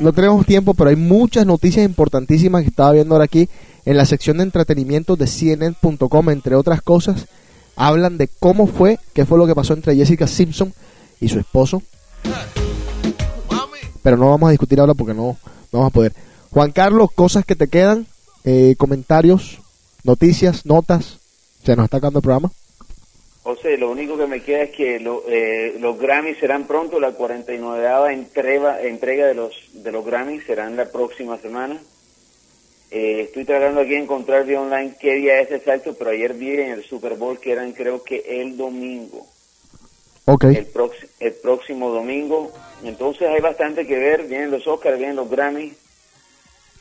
[0.00, 3.46] no tenemos tiempo, pero hay muchas noticias importantísimas que estaba viendo ahora aquí
[3.84, 7.26] en la sección de entretenimiento de CNN.com, entre otras cosas.
[7.76, 10.72] Hablan de cómo fue, qué fue lo que pasó entre Jessica Simpson
[11.20, 11.82] y su esposo.
[14.02, 15.36] Pero no vamos a discutir ahora porque no,
[15.72, 16.14] no vamos a poder.
[16.50, 18.06] Juan Carlos, cosas que te quedan,
[18.44, 19.58] eh, comentarios,
[20.04, 21.18] noticias, notas.
[21.66, 22.50] Se nos está acabando el programa.
[23.42, 27.12] José, lo único que me queda es que lo- eh, los Grammys serán pronto, la
[27.12, 31.80] 49 entrega, entrega de los de los Grammys serán la próxima semana.
[32.92, 36.50] Eh, estoy tratando aquí de encontrar vía online qué día es exacto, pero ayer vi
[36.52, 39.26] en el Super Bowl que eran creo que el domingo,
[40.26, 40.44] Ok.
[40.44, 42.52] el, prox- el próximo domingo.
[42.84, 45.72] Entonces hay bastante que ver, vienen los Oscars, vienen los Grammys.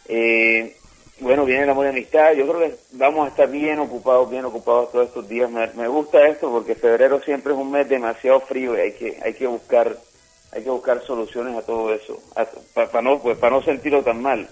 [0.10, 0.76] Eh,
[1.22, 2.34] bueno, viene el amor y amistad.
[2.34, 5.50] Yo creo que vamos a estar bien ocupados, bien ocupados todos estos días.
[5.52, 9.34] Me, gusta esto porque febrero siempre es un mes demasiado frío y hay que hay
[9.34, 9.96] que buscar
[10.52, 12.20] hay que buscar soluciones a todo eso,
[12.74, 14.50] para no pues para no sentirlo tan mal.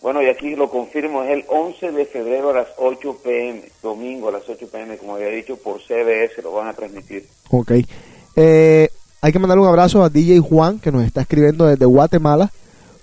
[0.00, 4.28] Bueno, y aquí lo confirmo, es el 11 de febrero a las 8 pm, domingo
[4.28, 7.26] a las 8 pm, como había dicho, por CBS lo van a transmitir.
[7.50, 7.72] Ok.
[8.36, 8.88] Eh,
[9.20, 12.52] hay que mandar un abrazo a DJ Juan, que nos está escribiendo desde Guatemala.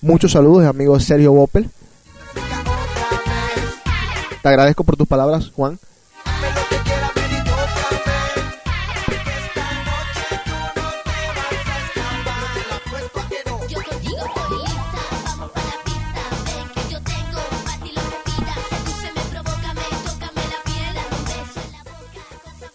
[0.02, 1.70] Muchos saludos, amigo Sergio Bopel.
[4.44, 5.80] Te agradezco por tus palabras, Juan.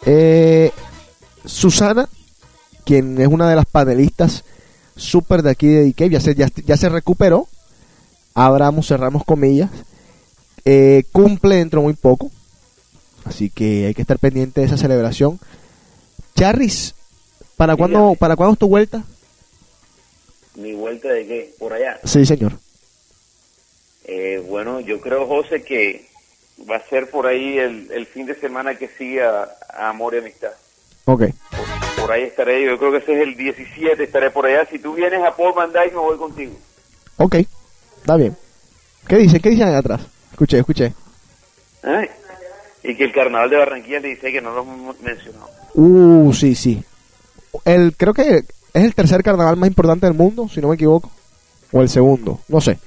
[0.07, 0.71] Eh,
[1.45, 2.09] Susana,
[2.83, 4.43] quien es una de las panelistas
[4.95, 7.47] súper de aquí de DK, ya se, ya, ya se recuperó.
[8.33, 9.69] Abramos, cerramos comillas.
[10.65, 12.31] Eh, cumple dentro de muy poco.
[13.25, 15.39] Así que hay que estar pendiente de esa celebración.
[16.35, 16.95] Charris,
[17.57, 19.03] ¿para cuándo, ¿para cuándo es tu vuelta?
[20.55, 21.53] ¿Mi vuelta de qué?
[21.59, 21.99] ¿Por allá?
[22.03, 22.53] Sí, señor.
[24.05, 26.07] Eh, bueno, yo creo, José, que
[26.69, 30.15] va a ser por ahí el, el fin de semana que sigue a, a Amor
[30.15, 30.51] y Amistad.
[31.05, 31.25] Ok.
[31.97, 34.67] Por ahí estaré yo, yo creo que ese es el 17, estaré por allá.
[34.69, 36.53] Si tú vienes a Paul Van Dyke, me voy contigo.
[37.17, 37.35] Ok.
[37.97, 38.35] Está bien.
[39.07, 39.41] ¿Qué dicen?
[39.41, 40.01] ¿Qué dicen allá atrás?
[40.39, 40.93] Escuché, escuché.
[41.83, 42.07] Ay,
[42.81, 45.49] Y que el carnaval de Barranquilla le dice que no lo hemos mencionado.
[45.73, 46.81] Uh, sí, sí.
[47.65, 51.11] El, creo que es el tercer carnaval más importante del mundo, si no me equivoco.
[51.73, 52.79] O el segundo, no sé.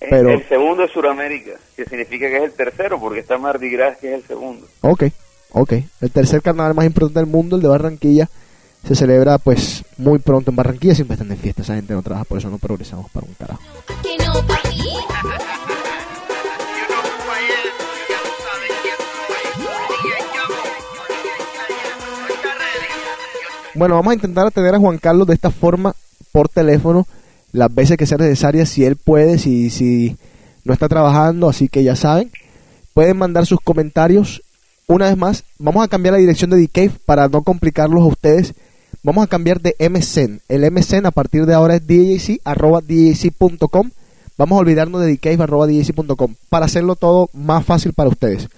[0.00, 3.70] Eh, Pero, El segundo es Suramérica, que significa que es el tercero, porque está Mardi
[3.70, 4.66] Gras, que es el segundo.
[4.80, 5.04] ok,
[5.52, 5.72] ok.
[6.00, 8.28] El tercer carnaval más importante del mundo, el de Barranquilla,
[8.84, 10.96] se celebra pues muy pronto en Barranquilla.
[10.96, 13.62] Siempre están de fiesta, esa gente no trabaja, por eso no progresamos para un carajo.
[23.76, 25.94] Bueno, vamos a intentar atender a Juan Carlos de esta forma
[26.32, 27.06] por teléfono
[27.52, 30.16] las veces que sea necesaria, si él puede, si, si
[30.64, 32.30] no está trabajando, así que ya saben.
[32.94, 34.42] Pueden mandar sus comentarios.
[34.86, 38.54] Una vez más, vamos a cambiar la dirección de DK para no complicarlos a ustedes.
[39.02, 40.40] Vamos a cambiar de MSN.
[40.48, 43.90] El MSN a partir de ahora es DJC, arroba DJC.com.
[44.38, 48.48] Vamos a olvidarnos de DK, arroba DJC.com para hacerlo todo más fácil para ustedes.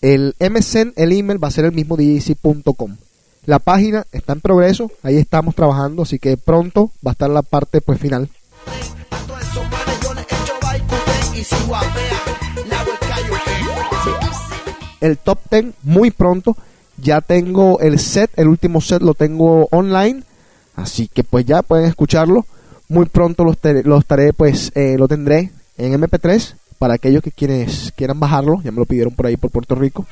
[0.00, 2.96] El MSN, el email va a ser el mismo DJC.com.
[3.48, 7.40] La página está en progreso, ahí estamos trabajando, así que pronto va a estar la
[7.40, 8.28] parte pues final.
[15.00, 16.58] El top 10 muy pronto,
[16.98, 20.24] ya tengo el set, el último set lo tengo online,
[20.76, 22.44] así que pues ya pueden escucharlo.
[22.90, 24.02] Muy pronto lo lo
[24.36, 28.84] pues eh, lo tendré en MP3 para aquellos que quienes quieran bajarlo, ya me lo
[28.84, 30.04] pidieron por ahí por Puerto Rico.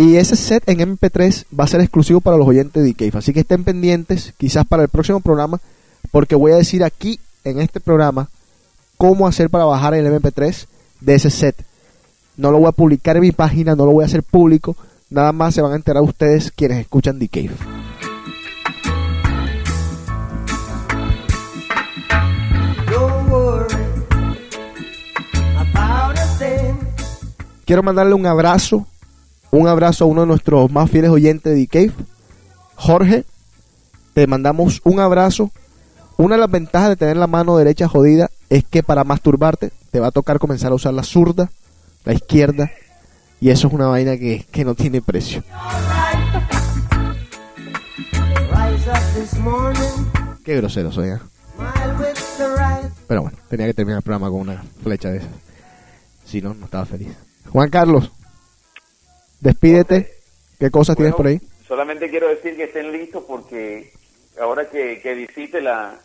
[0.00, 3.14] Y ese set en MP3 va a ser exclusivo para los oyentes de DK.
[3.16, 5.60] Así que estén pendientes, quizás para el próximo programa,
[6.10, 8.30] porque voy a decir aquí en este programa
[8.96, 10.66] cómo hacer para bajar el MP3
[11.02, 11.66] de ese set.
[12.38, 14.74] No lo voy a publicar en mi página, no lo voy a hacer público.
[15.10, 17.50] Nada más se van a enterar ustedes quienes escuchan The.
[27.66, 28.86] Quiero mandarle un abrazo,
[29.50, 31.92] un abrazo a uno de nuestros más fieles oyentes de Cave,
[32.76, 33.24] Jorge.
[34.14, 35.50] Te mandamos un abrazo.
[36.16, 40.00] Una de las ventajas de tener la mano derecha jodida es que para masturbarte te
[40.00, 41.50] va a tocar comenzar a usar la zurda,
[42.04, 42.70] la izquierda,
[43.40, 45.42] y eso es una vaina que, que no tiene precio.
[50.44, 51.18] Qué grosero soy, ¿eh?
[53.06, 55.30] Pero bueno, tenía que terminar el programa con una flecha de esas.
[56.24, 57.08] Si no, no estaba feliz.
[57.50, 58.12] Juan Carlos,
[59.40, 60.14] despídete.
[60.58, 61.40] ¿Qué cosas tienes por ahí?
[61.70, 63.92] solamente quiero decir que estén listos porque
[64.40, 66.00] ahora que, que visite la,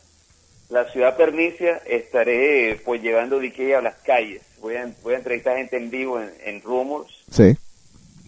[0.70, 4.44] la ciudad pernicia estaré pues llevando DJ a las calles.
[4.62, 7.24] Voy a, voy a entrevistar gente en vivo en, en Rumors.
[7.32, 7.58] Sí.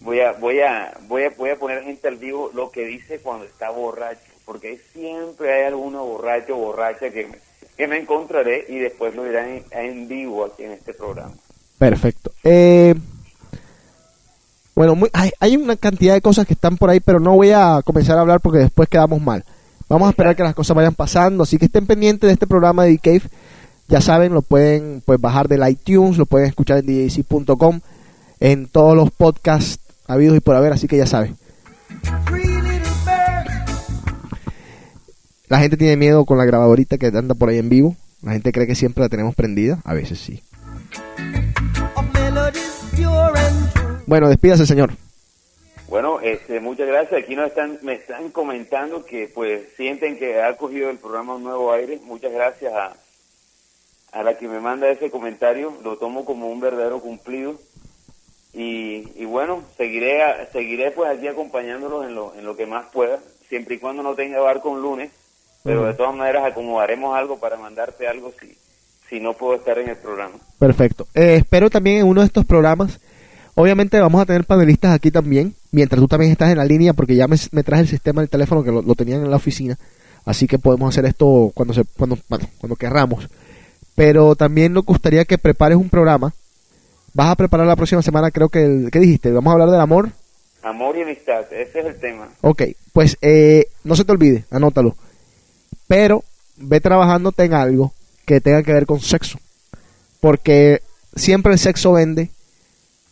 [0.00, 3.20] Voy a, voy a, voy a, voy a poner gente al vivo lo que dice
[3.20, 7.38] cuando está borracho, porque siempre hay alguno borracho o borracha que me,
[7.76, 11.34] que me encontraré y después lo dirán en, en vivo aquí en este programa.
[11.78, 12.32] Perfecto.
[12.42, 12.94] Eh,
[14.78, 17.50] bueno, muy- hay, hay una cantidad de cosas que están por ahí, pero no voy
[17.50, 19.44] a comenzar a hablar porque después quedamos mal.
[19.88, 22.84] Vamos a esperar que las cosas vayan pasando, así que estén pendientes de este programa
[22.84, 23.22] de The Cave.
[23.88, 27.80] Ya saben, lo pueden pues bajar del iTunes, lo pueden escuchar en djc.com,
[28.38, 31.36] en todos los podcasts habidos y por haber, así que ya saben.
[35.48, 37.96] La gente tiene miedo con la grabadorita que anda por ahí en vivo.
[38.22, 40.40] La gente cree que siempre la tenemos prendida, a veces sí.
[44.08, 44.90] Bueno, despídase, señor.
[45.88, 47.22] Bueno, este, muchas gracias.
[47.22, 51.44] Aquí nos están, me están comentando que pues sienten que ha cogido el programa un
[51.44, 52.00] nuevo aire.
[52.04, 52.96] Muchas gracias a,
[54.12, 55.74] a la que me manda ese comentario.
[55.84, 57.56] Lo tomo como un verdadero cumplido.
[58.54, 62.86] Y, y bueno, seguiré, a- seguiré pues aquí acompañándolos en lo, en lo que más
[62.90, 63.18] pueda,
[63.50, 65.10] siempre y cuando no tenga barco un lunes.
[65.64, 68.56] Pero de todas maneras acomodaremos algo para mandarte algo si,
[69.10, 70.36] si no puedo estar en el programa.
[70.58, 71.06] Perfecto.
[71.14, 72.98] Eh, espero también en uno de estos programas.
[73.60, 77.16] Obviamente vamos a tener panelistas aquí también, mientras tú también estás en la línea, porque
[77.16, 79.76] ya me, me traje el sistema del teléfono que lo, lo tenían en la oficina,
[80.24, 83.28] así que podemos hacer esto cuando se, cuando, bueno, cuando querramos.
[83.96, 86.32] Pero también nos gustaría que prepares un programa.
[87.14, 89.32] Vas a preparar la próxima semana, creo que, el, ¿qué dijiste?
[89.32, 90.10] Vamos a hablar del amor.
[90.62, 92.28] Amor y amistad, ese es el tema.
[92.42, 94.94] Ok, pues eh, no se te olvide, anótalo.
[95.88, 96.22] Pero
[96.58, 97.92] ve trabajándote en algo
[98.24, 99.40] que tenga que ver con sexo.
[100.20, 100.80] Porque
[101.16, 102.30] siempre el sexo vende,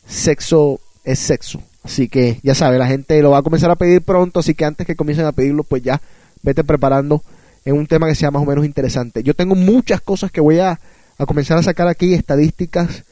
[0.06, 1.62] sexo es sexo.
[1.82, 4.64] Así que ya sabes, la gente lo va a comenzar a pedir pronto, así que
[4.64, 6.00] antes que comiencen a pedirlo, pues ya
[6.42, 7.22] vete preparando
[7.64, 9.22] en un tema que sea más o menos interesante.
[9.22, 10.80] Yo tengo muchas cosas que voy a,
[11.18, 13.04] a comenzar a sacar aquí, estadísticas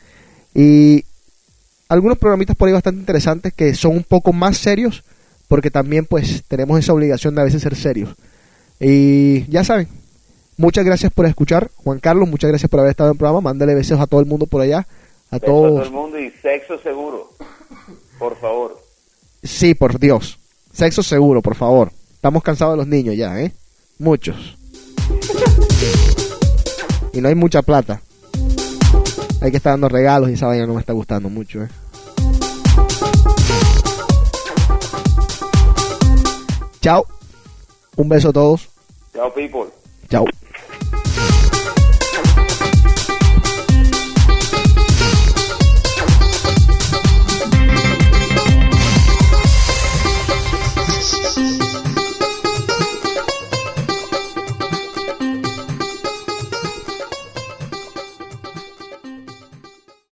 [0.55, 1.05] y
[1.89, 5.05] algunos programitas por ahí bastante interesantes que son un poco más serios,
[5.49, 8.15] porque también pues tenemos esa obligación de a veces ser serios.
[8.81, 9.89] Y ya saben,
[10.57, 13.75] muchas gracias por escuchar, Juan Carlos, muchas gracias por haber estado en el programa, mándale
[13.75, 14.87] besos a todo el mundo por allá,
[15.31, 15.87] a Beso a todo todos.
[15.87, 17.31] el mundo y sexo seguro.
[18.19, 18.81] Por favor.
[19.43, 20.39] Sí, por Dios,
[20.73, 21.91] sexo seguro, por favor.
[22.15, 23.53] Estamos cansados de los niños ya, ¿eh?
[23.99, 24.57] Muchos.
[27.13, 28.01] Y no hay mucha plata.
[29.41, 31.69] Hay que estar dando regalos y esa vaina no me está gustando mucho, ¿eh?
[36.81, 37.07] Chao.
[37.97, 38.69] Un beso a todos.
[39.15, 39.67] Chao, people.
[40.11, 40.25] Chao.